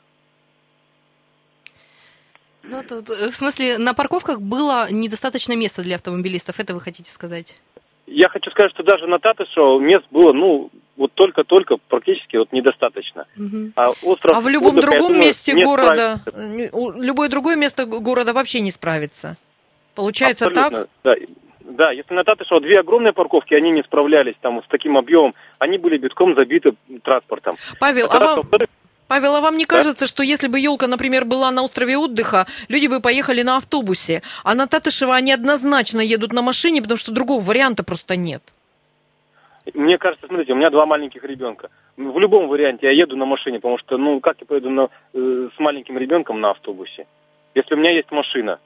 Ну, 2.64 2.84
тут, 2.88 3.10
э, 3.10 3.30
в 3.30 3.36
смысле, 3.36 3.78
на 3.78 3.94
парковках 3.94 4.42
было 4.42 4.88
недостаточно 4.92 5.56
места 5.56 5.82
для 5.82 5.96
автомобилистов, 5.96 6.60
это 6.60 6.74
вы 6.74 6.80
хотите 6.80 7.12
сказать? 7.12 7.60
Я 8.08 8.30
хочу 8.30 8.52
сказать, 8.52 8.72
что 8.74 8.84
даже 8.84 9.08
на 9.08 9.20
Татышево 9.20 9.80
мест 9.80 10.06
было, 10.12 10.34
ну, 10.34 10.70
вот 11.02 11.12
только-только 11.16 11.78
практически 11.90 12.38
вот 12.38 12.54
недостаточно. 12.54 13.26
Угу. 13.36 13.72
А, 13.76 13.90
остров 14.04 14.38
а 14.38 14.40
в 14.40 14.48
любом 14.48 14.78
отдыха, 14.78 14.92
другом 14.92 15.14
думаю, 15.14 15.28
месте 15.28 15.54
города, 15.56 16.22
справится. 16.22 17.00
любое 17.02 17.28
другое 17.28 17.56
место 17.56 17.86
города 17.86 18.34
вообще 18.34 18.62
не 18.62 18.72
справится. 18.72 19.36
Получается 19.96 20.46
Абсолютно, 20.46 20.80
так? 20.80 20.90
Да. 21.04 21.26
Да, 21.64 21.92
если 21.92 22.14
на 22.14 22.24
Татышево 22.24 22.60
две 22.60 22.80
огромные 22.80 23.14
парковки, 23.14 23.54
они 23.54 23.72
не 23.72 23.82
справлялись 23.82 24.36
там 24.42 24.62
с 24.62 24.68
таким 24.68 24.98
объемом, 24.98 25.34
они 25.58 25.78
были 25.78 25.98
битком 25.98 26.36
забиты 26.36 26.74
транспортом. 27.02 27.56
Павел, 27.80 28.08
а, 28.12 28.18
а 28.18 28.20
вам... 28.20 28.50
Павел, 29.08 29.36
а 29.36 29.42
вам 29.42 29.58
не 29.58 29.66
кажется, 29.66 30.06
что 30.06 30.22
если 30.22 30.48
бы 30.48 30.60
елка, 30.60 30.88
например, 30.88 31.24
была 31.24 31.50
на 31.52 31.64
острове 31.64 31.98
отдыха, 31.98 32.46
люди 32.68 32.88
бы 32.88 33.00
поехали 33.00 33.42
на 33.42 33.58
автобусе, 33.58 34.22
а 34.44 34.54
на 34.54 34.68
Татышево 34.68 35.16
они 35.16 35.32
однозначно 35.32 36.02
едут 36.02 36.34
на 36.34 36.42
машине, 36.42 36.82
потому 36.82 36.98
что 36.98 37.12
другого 37.12 37.42
варианта 37.42 37.84
просто 37.84 38.16
нет? 38.16 38.44
Мне 39.74 39.98
кажется, 39.98 40.28
смотрите, 40.28 40.54
у 40.54 40.56
меня 40.56 40.70
два 40.70 40.86
маленьких 40.86 41.24
ребенка. 41.24 41.70
В 41.98 42.20
любом 42.20 42.48
варианте 42.48 42.88
я 42.88 42.92
еду 42.92 43.16
на 43.16 43.26
машине, 43.26 43.60
потому 43.60 43.78
что, 43.78 43.98
ну, 43.98 44.20
как 44.20 44.38
я 44.40 44.46
поеду 44.46 44.70
на, 44.70 44.90
э, 45.14 45.50
с 45.56 45.60
маленьким 45.60 45.98
ребенком 45.98 46.42
на 46.42 46.52
автобусе? 46.52 47.06
Если 47.56 47.76
у 47.76 47.78
меня 47.78 47.92
есть 47.94 48.12
машина, 48.12 48.60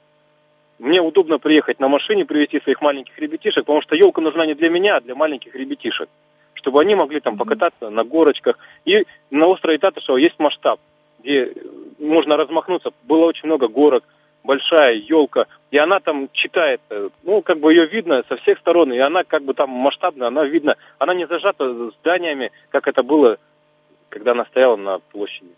мне 0.78 1.00
удобно 1.00 1.38
приехать 1.38 1.80
на 1.80 1.88
машине, 1.88 2.24
привезти 2.24 2.60
своих 2.60 2.80
маленьких 2.80 3.18
ребятишек, 3.18 3.64
потому 3.64 3.82
что 3.82 3.96
елка 3.96 4.20
нужна 4.20 4.46
не 4.46 4.54
для 4.54 4.68
меня, 4.68 4.96
а 4.96 5.00
для 5.00 5.14
маленьких 5.14 5.54
ребятишек. 5.54 6.08
Чтобы 6.54 6.80
они 6.80 6.94
могли 6.94 7.20
там 7.20 7.36
покататься 7.36 7.90
на 7.90 8.04
горочках. 8.04 8.58
И 8.84 9.04
на 9.30 9.46
острове 9.46 9.78
Татышева 9.78 10.16
есть 10.16 10.38
масштаб, 10.38 10.80
где 11.20 11.52
можно 11.98 12.36
размахнуться. 12.36 12.90
Было 13.04 13.26
очень 13.26 13.46
много 13.46 13.68
горок, 13.68 14.04
большая 14.46 14.94
елка, 14.94 15.46
и 15.70 15.78
она 15.78 16.00
там 16.00 16.30
читает, 16.32 16.80
э, 16.90 17.10
ну, 17.24 17.42
как 17.42 17.58
бы 17.58 17.72
ее 17.72 17.86
видно 17.86 18.22
со 18.28 18.36
всех 18.36 18.58
сторон, 18.60 18.92
и 18.92 18.98
она 18.98 19.24
как 19.24 19.42
бы 19.42 19.52
там 19.52 19.68
масштабная, 19.70 20.28
она 20.28 20.44
видна, 20.44 20.76
она 20.98 21.14
не 21.14 21.26
зажата 21.26 21.90
зданиями, 22.00 22.50
как 22.70 22.88
это 22.88 23.02
было, 23.02 23.36
когда 24.08 24.32
она 24.32 24.44
стояла 24.46 24.76
на 24.76 24.98
площади. 24.98 25.50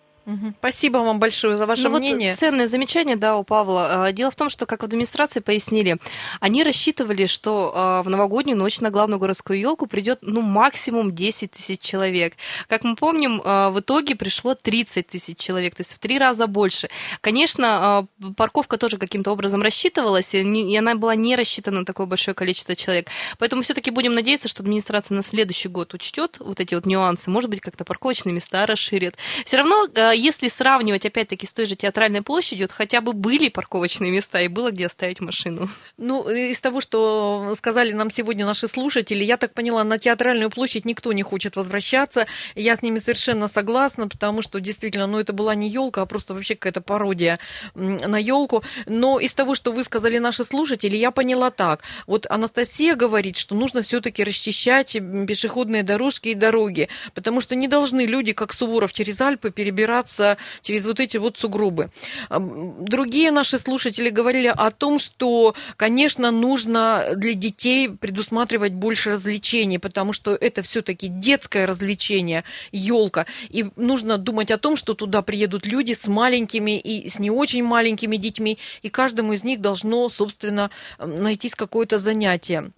Спасибо 0.59 0.99
вам 0.99 1.19
большое 1.19 1.57
за 1.57 1.67
ваше 1.67 1.89
ну, 1.89 1.99
мнение. 1.99 2.31
Вот 2.31 2.39
ценное 2.39 2.67
замечание, 2.67 3.17
да, 3.17 3.37
у 3.37 3.45
Павла. 3.45 4.07
А, 4.07 4.13
дело 4.13 4.31
в 4.31 4.37
том, 4.37 4.49
что, 4.49 4.67
как 4.67 4.83
в 4.83 4.85
администрации 4.85 5.41
пояснили, 5.41 5.99
они 6.41 6.63
рассчитывали, 6.63 7.27
что 7.27 7.73
а, 7.75 8.03
в 8.03 8.11
новогоднюю 8.11 8.59
ночь 8.59 8.81
на 8.81 8.91
главную 8.91 9.19
городскую 9.19 9.59
елку 9.59 9.87
придет 9.87 10.19
ну, 10.23 10.43
максимум 10.43 11.15
10 11.15 11.53
тысяч 11.53 11.81
человек. 11.81 12.35
Как 12.69 12.85
мы 12.85 12.95
помним, 12.95 13.41
а, 13.45 13.71
в 13.71 13.81
итоге 13.81 14.17
пришло 14.17 14.55
30 14.55 15.07
тысяч 15.07 15.39
человек, 15.39 15.75
то 15.75 15.81
есть 15.81 15.95
в 15.95 15.99
три 15.99 16.19
раза 16.19 16.47
больше. 16.47 16.91
Конечно, 17.21 18.07
парковка 18.37 18.77
тоже 18.77 18.99
каким-то 18.99 19.31
образом 19.33 19.63
рассчитывалась, 19.63 20.35
и 20.35 20.77
она 20.77 20.95
была 20.95 21.15
не 21.15 21.37
рассчитана 21.37 21.81
на 21.81 21.85
такое 21.87 22.07
большое 22.07 22.35
количество 22.35 22.77
человек. 22.77 23.09
Поэтому 23.39 23.63
все-таки 23.63 23.91
будем 23.91 24.13
надеяться, 24.13 24.49
что 24.49 24.63
администрация 24.63 25.17
на 25.17 25.23
следующий 25.23 25.69
год 25.69 25.95
учтет 25.95 26.37
вот 26.39 26.61
эти 26.61 26.75
вот 26.75 26.85
нюансы, 26.85 27.31
может 27.31 27.49
быть, 27.49 27.61
как-то 27.61 27.85
парковочные 27.85 28.35
места 28.35 28.67
расширит. 28.67 29.17
Все 29.45 29.57
равно 29.57 29.87
если 30.19 30.49
сравнивать, 30.49 31.07
опять-таки, 31.07 31.47
с 31.47 31.53
той 31.53 31.67
же 31.67 31.77
театральной 31.77 32.23
площадью, 32.23 32.67
вот 32.67 32.73
хотя 32.73 33.01
бы 33.01 33.13
были 33.13 33.49
парковочные 33.49 34.11
места 34.11 34.41
и 34.41 34.49
было 34.49 34.71
где 34.71 34.87
оставить 34.87 35.21
машину. 35.21 35.69
Ну, 35.97 36.29
из 36.29 36.61
того, 36.61 36.81
что 36.81 37.55
сказали 37.57 37.93
нам 37.93 38.11
сегодня 38.11 38.47
наши 38.47 38.69
слушатели, 38.69 39.25
я 39.25 39.37
так 39.37 39.55
поняла, 39.55 39.85
на 39.85 39.99
театральную 39.99 40.51
площадь 40.51 40.85
никто 40.85 41.13
не 41.13 41.23
хочет 41.23 41.57
возвращаться. 41.57 42.27
Я 42.55 42.77
с 42.77 42.83
ними 42.83 42.99
совершенно 42.99 43.49
согласна, 43.49 44.09
потому 44.09 44.43
что 44.43 44.61
действительно, 44.61 45.07
ну, 45.07 45.19
это 45.19 45.33
была 45.33 45.55
не 45.55 45.69
елка, 45.69 46.03
а 46.03 46.07
просто 46.07 46.35
вообще 46.35 46.55
какая-то 46.55 46.81
пародия 46.81 47.39
на 47.75 48.19
елку. 48.19 48.63
Но 48.87 49.19
из 49.21 49.33
того, 49.35 49.55
что 49.55 49.73
вы 49.73 49.85
сказали 49.85 50.19
наши 50.19 50.45
слушатели, 50.45 50.97
я 50.97 51.11
поняла 51.11 51.51
так. 51.51 51.83
Вот 52.07 52.27
Анастасия 52.29 52.95
говорит, 52.95 53.37
что 53.37 53.55
нужно 53.55 53.83
все-таки 53.83 54.25
расчищать 54.25 54.93
пешеходные 55.27 55.83
дорожки 55.83 56.29
и 56.29 56.35
дороги, 56.35 56.89
потому 57.15 57.41
что 57.41 57.55
не 57.55 57.69
должны 57.69 58.07
люди, 58.07 58.33
как 58.33 58.53
Суворов 58.53 58.93
через 58.93 59.21
Альпы, 59.21 59.51
перебираться 59.51 60.08
перебираться 60.09 60.37
через 60.63 60.87
вот 60.87 61.01
эти 61.01 61.17
вот 61.19 61.37
сугробы. 61.37 61.91
Другие 62.31 63.31
наши 63.31 63.59
слушатели 63.59 64.09
говорили 64.11 64.49
о 64.49 64.71
том, 64.71 64.99
что, 64.99 65.55
конечно, 65.77 66.31
нужно 66.31 67.11
для 67.15 67.35
детей 67.35 67.89
предусматривать 67.89 68.73
больше 68.73 69.13
развлечений, 69.13 69.79
потому 69.79 70.13
что 70.13 70.35
это 70.35 70.63
все-таки 70.63 71.09
детское 71.09 71.67
развлечение, 71.67 72.45
елка. 72.73 73.27
И 73.51 73.67
нужно 73.77 74.19
думать 74.19 74.51
о 74.51 74.59
том, 74.59 74.77
что 74.77 74.95
туда 74.95 75.23
приедут 75.23 75.67
люди 75.67 75.95
с 75.95 76.09
маленькими 76.09 76.79
и 76.79 77.09
с 77.09 77.19
не 77.19 77.31
очень 77.31 77.65
маленькими 77.65 78.17
детьми, 78.17 78.59
и 78.83 78.89
каждому 78.89 79.33
из 79.33 79.45
них 79.45 79.61
должно, 79.61 80.09
собственно, 80.09 80.71
найтись 80.99 81.55
какое-то 81.55 81.99
занятие. 81.99 82.71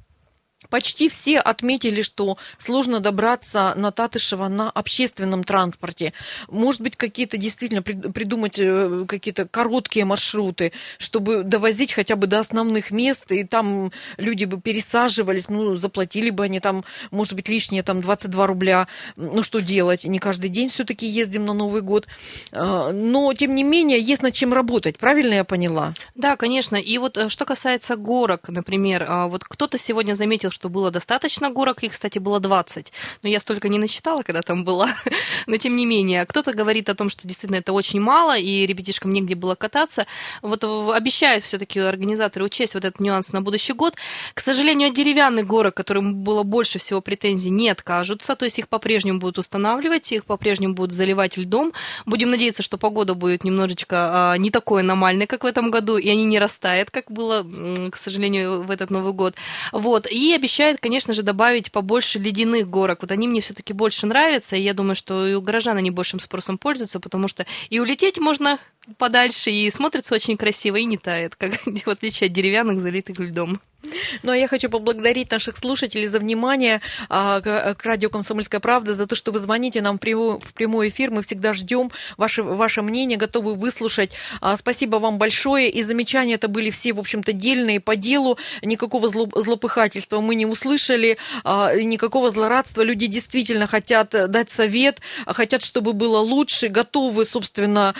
Почти 0.69 1.09
все 1.09 1.39
отметили, 1.39 2.03
что 2.03 2.37
сложно 2.59 3.01
добраться 3.01 3.73
на 3.77 3.91
Татышева 3.91 4.49
на 4.49 4.71
общественном 4.71 5.43
транспорте. 5.43 6.13
Может 6.49 6.83
быть, 6.83 6.97
какие-то 6.97 7.39
действительно 7.39 7.83
придумать 7.83 8.59
э, 8.59 9.07
какие-то 9.09 9.49
короткие 9.49 10.05
маршруты, 10.05 10.73
чтобы 10.99 11.45
довозить 11.45 11.95
хотя 11.95 12.15
бы 12.15 12.27
до 12.27 12.39
основных 12.39 12.91
мест, 12.91 13.33
и 13.33 13.45
там 13.45 13.91
люди 14.19 14.45
бы 14.45 14.61
пересаживались, 14.61 15.49
ну, 15.49 15.77
заплатили 15.77 16.29
бы 16.29 16.45
они 16.45 16.61
там, 16.61 16.85
может 17.11 17.33
быть, 17.33 17.49
лишние 17.49 17.83
там 17.83 18.03
22 18.03 18.47
рубля. 18.47 18.87
Ну, 19.17 19.43
что 19.43 19.61
делать? 19.61 20.05
Не 20.05 20.19
каждый 20.19 20.51
день 20.51 20.69
все-таки 20.69 21.07
ездим 21.07 21.47
на 21.47 21.55
Новый 21.55 21.81
год. 21.81 22.07
А, 22.53 22.93
но, 22.93 23.33
тем 23.33 23.55
не 23.55 23.65
менее, 23.65 23.99
есть 23.99 24.23
над 24.23 24.35
чем 24.35 24.53
работать. 24.53 24.99
Правильно 24.99 25.35
я 25.35 25.45
поняла? 25.45 25.95
Да, 26.15 26.37
конечно. 26.37 26.77
И 26.77 26.99
вот 26.99 27.17
э, 27.17 27.31
что 27.31 27.47
касается 27.47 27.97
горок, 27.97 28.51
например, 28.51 29.07
а, 29.09 29.27
вот 29.27 29.45
кто-то 29.45 29.79
сегодня 29.79 30.13
заметил, 30.13 30.50
что 30.51 30.69
было 30.69 30.91
достаточно 30.91 31.51
горок, 31.51 31.83
их, 31.83 31.93
кстати, 31.93 32.19
было 32.19 32.41
20, 32.41 32.93
но 33.23 33.29
я 33.29 33.41
столько 33.41 33.69
не 33.69 33.79
насчитала, 33.79 34.23
когда 34.23 34.43
там 34.43 34.65
была, 34.65 34.95
но 35.47 35.57
тем 35.57 35.77
не 35.77 35.87
менее. 35.87 36.25
Кто-то 36.27 36.53
говорит 36.53 36.89
о 36.89 36.95
том, 36.95 37.09
что 37.09 37.27
действительно 37.27 37.59
это 37.59 37.73
очень 37.73 38.01
мало, 38.01 38.37
и 38.37 38.67
ребятишкам 38.67 39.13
негде 39.13 39.35
было 39.35 39.55
кататься. 39.55 40.07
Вот 40.43 40.65
обещают 40.65 41.45
все-таки 41.45 41.81
организаторы 41.81 42.45
учесть 42.45 42.75
вот 42.75 42.85
этот 42.85 43.01
нюанс 43.01 43.33
на 43.33 43.41
будущий 43.41 43.73
год. 43.73 43.95
К 44.35 44.41
сожалению, 44.41 44.89
от 44.91 44.95
деревянных 44.95 45.47
горок, 45.47 45.75
которым 45.75 46.17
было 46.17 46.43
больше 46.43 46.79
всего 46.79 47.01
претензий, 47.01 47.51
не 47.51 47.69
откажутся, 47.69 48.37
то 48.37 48.45
есть 48.45 48.59
их 48.59 48.69
по-прежнему 48.69 49.19
будут 49.19 49.39
устанавливать, 49.39 50.13
их 50.13 50.25
по-прежнему 50.25 50.75
будут 50.75 50.93
заливать 50.93 51.37
льдом. 51.37 51.73
Будем 52.07 52.31
надеяться, 52.31 52.63
что 52.63 52.79
погода 52.79 53.15
будет 53.15 53.45
немножечко 53.45 54.33
а, 54.33 54.37
не 54.37 54.51
такой 54.51 54.83
аномальной, 54.83 55.27
как 55.27 55.45
в 55.45 55.47
этом 55.47 55.71
году, 55.71 55.97
и 55.97 56.09
они 56.09 56.25
не 56.25 56.39
растают, 56.39 56.91
как 56.91 57.11
было, 57.11 57.47
к 57.91 57.97
сожалению, 57.97 58.63
в 58.63 58.71
этот 58.71 58.91
Новый 58.91 59.13
год. 59.13 59.35
Вот. 59.73 60.07
И 60.11 60.33
обещает, 60.41 60.81
конечно 60.81 61.13
же, 61.13 61.23
добавить 61.23 61.71
побольше 61.71 62.19
ледяных 62.19 62.69
горок. 62.69 63.03
Вот 63.03 63.13
они 63.13 63.29
мне 63.29 63.41
все-таки 63.41 63.73
больше 63.73 64.07
нравятся, 64.07 64.57
и 64.57 64.63
я 64.63 64.75
думаю, 64.75 64.95
что 64.95 65.27
и 65.27 65.35
у 65.35 65.43
горожан 65.43 65.77
они 65.77 65.91
большим 65.91 66.19
спросом 66.19 66.59
пользуются, 66.59 66.99
потому 66.99 67.29
что 67.29 67.47
и 67.69 67.79
улететь 67.79 68.19
можно 68.19 68.59
подальше, 68.99 69.51
и 69.51 69.71
смотрится 69.71 70.15
очень 70.15 70.37
красиво, 70.37 70.77
и 70.77 70.85
не 70.85 70.97
тает, 70.97 71.37
как 71.37 71.61
в 71.65 71.89
отличие 71.89 72.29
от 72.29 72.33
деревянных, 72.33 72.81
залитых 72.81 73.19
льдом. 73.19 73.61
Ну, 74.23 74.33
а 74.33 74.37
я 74.37 74.49
хочу 74.49 74.69
поблагодарить 74.69 75.31
наших 75.31 75.57
слушателей 75.57 76.07
за 76.07 76.19
внимание 76.19 76.81
а, 77.09 77.41
к, 77.41 77.75
к 77.75 77.85
радио 77.85 78.11
«Комсомольская 78.11 78.61
правда», 78.61 78.95
за 78.95 79.07
то, 79.07 79.15
что 79.15 79.33
вы 79.33 79.39
звоните 79.39 79.81
нам 79.81 79.97
в 79.97 80.01
прямой, 80.01 80.39
в 80.39 80.53
прямой 80.55 80.89
эфир. 80.89 81.11
Мы 81.11 81.23
всегда 81.23 81.53
ждем 81.53 81.91
ваше, 82.17 82.43
ваше 82.43 82.83
мнение, 82.83 83.19
готовы 83.19 83.55
выслушать. 83.55 84.13
А, 84.41 84.57
спасибо 84.57 84.97
вам 84.97 85.19
большое. 85.19 85.71
И 85.71 85.83
замечания 85.83 86.35
это 86.35 86.49
были 86.49 86.71
все, 86.71 86.93
в 86.93 86.99
общем-то, 86.99 87.33
дельные 87.33 87.81
по 87.81 87.97
делу. 87.97 88.39
Никакого 88.63 89.09
зло, 89.09 89.29
злопыхательства 89.35 90.21
мы 90.21 90.35
не 90.35 90.47
услышали, 90.47 91.19
а, 91.45 91.75
никакого 91.75 92.31
злорадства. 92.31 92.83
Люди 92.83 93.07
действительно 93.07 93.67
хотят 93.67 94.11
дать 94.11 94.51
совет, 94.51 95.01
хотят, 95.27 95.63
чтобы 95.63 95.93
было 95.93 96.19
лучше, 96.19 96.69
готовы, 96.69 97.25
собственно, 97.25 97.95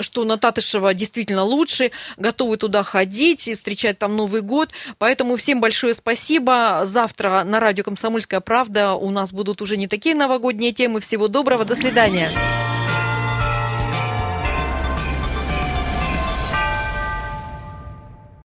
что 0.00 0.24
на 0.24 0.38
Татышева 0.38 0.94
действительно 0.94 1.42
лучше, 1.42 1.90
готовы 2.16 2.56
туда 2.56 2.82
ходить, 2.82 3.48
и 3.48 3.54
встречать 3.54 3.98
там 3.98 4.16
Новый 4.16 4.42
год. 4.42 4.70
Поэтому 4.98 5.36
всем 5.36 5.60
большое 5.60 5.94
спасибо. 5.94 6.82
Завтра 6.84 7.44
на 7.44 7.60
радио 7.60 7.84
«Комсомольская 7.84 8.40
правда» 8.40 8.94
у 8.94 9.10
нас 9.10 9.32
будут 9.32 9.62
уже 9.62 9.76
не 9.76 9.86
такие 9.86 10.14
новогодние 10.14 10.72
темы. 10.72 11.00
Всего 11.00 11.28
доброго, 11.28 11.64
до 11.64 11.74
свидания. 11.74 12.28